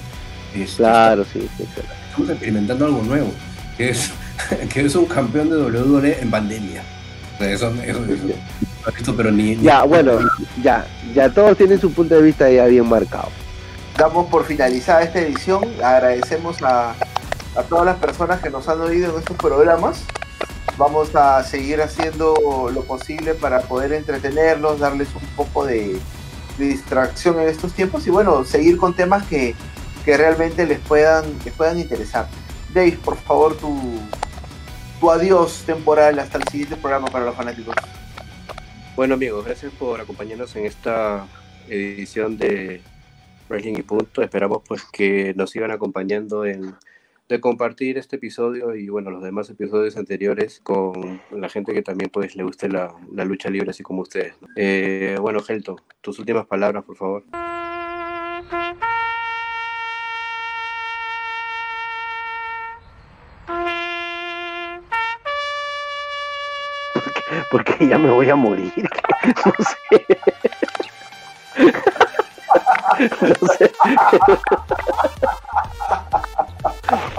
[0.58, 1.80] Este, Claro, sí, sí, sí.
[2.10, 3.32] Estamos experimentando algo nuevo,
[3.76, 4.10] que es,
[4.72, 6.82] que es un campeón de WWE en pandemia.
[7.40, 8.24] Eso, eso, eso-
[8.84, 10.18] no he visto, pero ni, ni- Ya, bueno,
[10.62, 13.28] ya, ya todos tienen su punto de vista ya bien marcado.
[13.96, 15.62] Damos por finalizada esta edición.
[15.82, 20.02] Agradecemos a, a todas las personas que nos han oído en estos programas.
[20.76, 22.34] Vamos a seguir haciendo
[22.74, 25.96] lo posible para poder entretenerlos, darles un poco de,
[26.58, 29.54] de distracción en estos tiempos y bueno, seguir con temas que,
[30.04, 32.26] que realmente les puedan, les puedan interesar.
[32.74, 34.00] Dave, por favor, tu,
[35.00, 37.74] tu adiós temporal hasta el siguiente programa para los fanáticos.
[38.96, 41.26] Bueno amigos, gracias por acompañarnos en esta
[41.68, 42.80] edición de
[43.48, 44.22] Wrestling y Punto.
[44.22, 46.74] Esperamos pues que nos sigan acompañando en
[47.28, 52.10] de compartir este episodio y bueno los demás episodios anteriores con la gente que también
[52.10, 54.34] pues le guste la, la lucha libre así como ustedes.
[54.56, 57.24] Eh, bueno Helto, tus últimas palabras por favor.
[67.54, 68.72] Porque ya me voy a morir.
[69.46, 70.06] No sé.
[73.20, 73.72] No sé.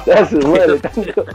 [0.05, 1.25] Ya se muere tanto.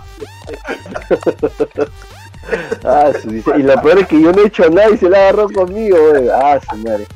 [2.84, 5.08] Ah, su- dice- y lo peor es que yo no he hecho nada y se
[5.08, 6.28] la agarró conmigo, güey.
[6.28, 7.06] Ah, su madre.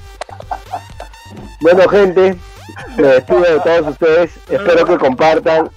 [1.60, 2.36] Bueno, gente,
[2.96, 4.36] me despido de todos ustedes.
[4.48, 5.70] Espero que compartan.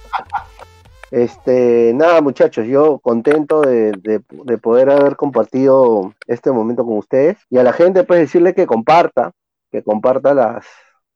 [1.10, 7.38] Este, nada, muchachos, yo contento de, de- de poder haber compartido este momento con ustedes.
[7.50, 9.32] Y a la gente, pues decirle que comparta,
[9.72, 10.66] que comparta las,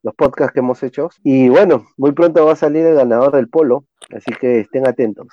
[0.01, 1.09] los podcasts que hemos hecho.
[1.23, 3.85] Y bueno, muy pronto va a salir el ganador del polo,
[4.15, 5.27] así que estén atentos.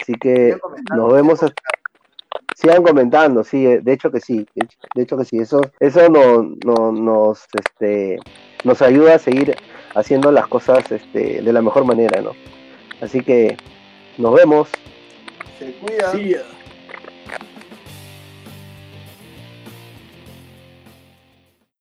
[0.00, 0.56] Así que
[0.96, 1.42] nos vemos.
[1.42, 1.62] hasta-
[2.56, 5.60] Sigan comentando, sí, eh, de hecho que sí, de hecho, de hecho que sí, eso,
[5.80, 8.18] eso no, no- nos, este,
[8.64, 9.54] nos ayuda a seguir
[9.94, 12.32] haciendo las cosas este, de la mejor manera, ¿no?
[13.00, 13.56] Así que
[14.18, 14.68] nos vemos.
[15.58, 16.44] Se cuida.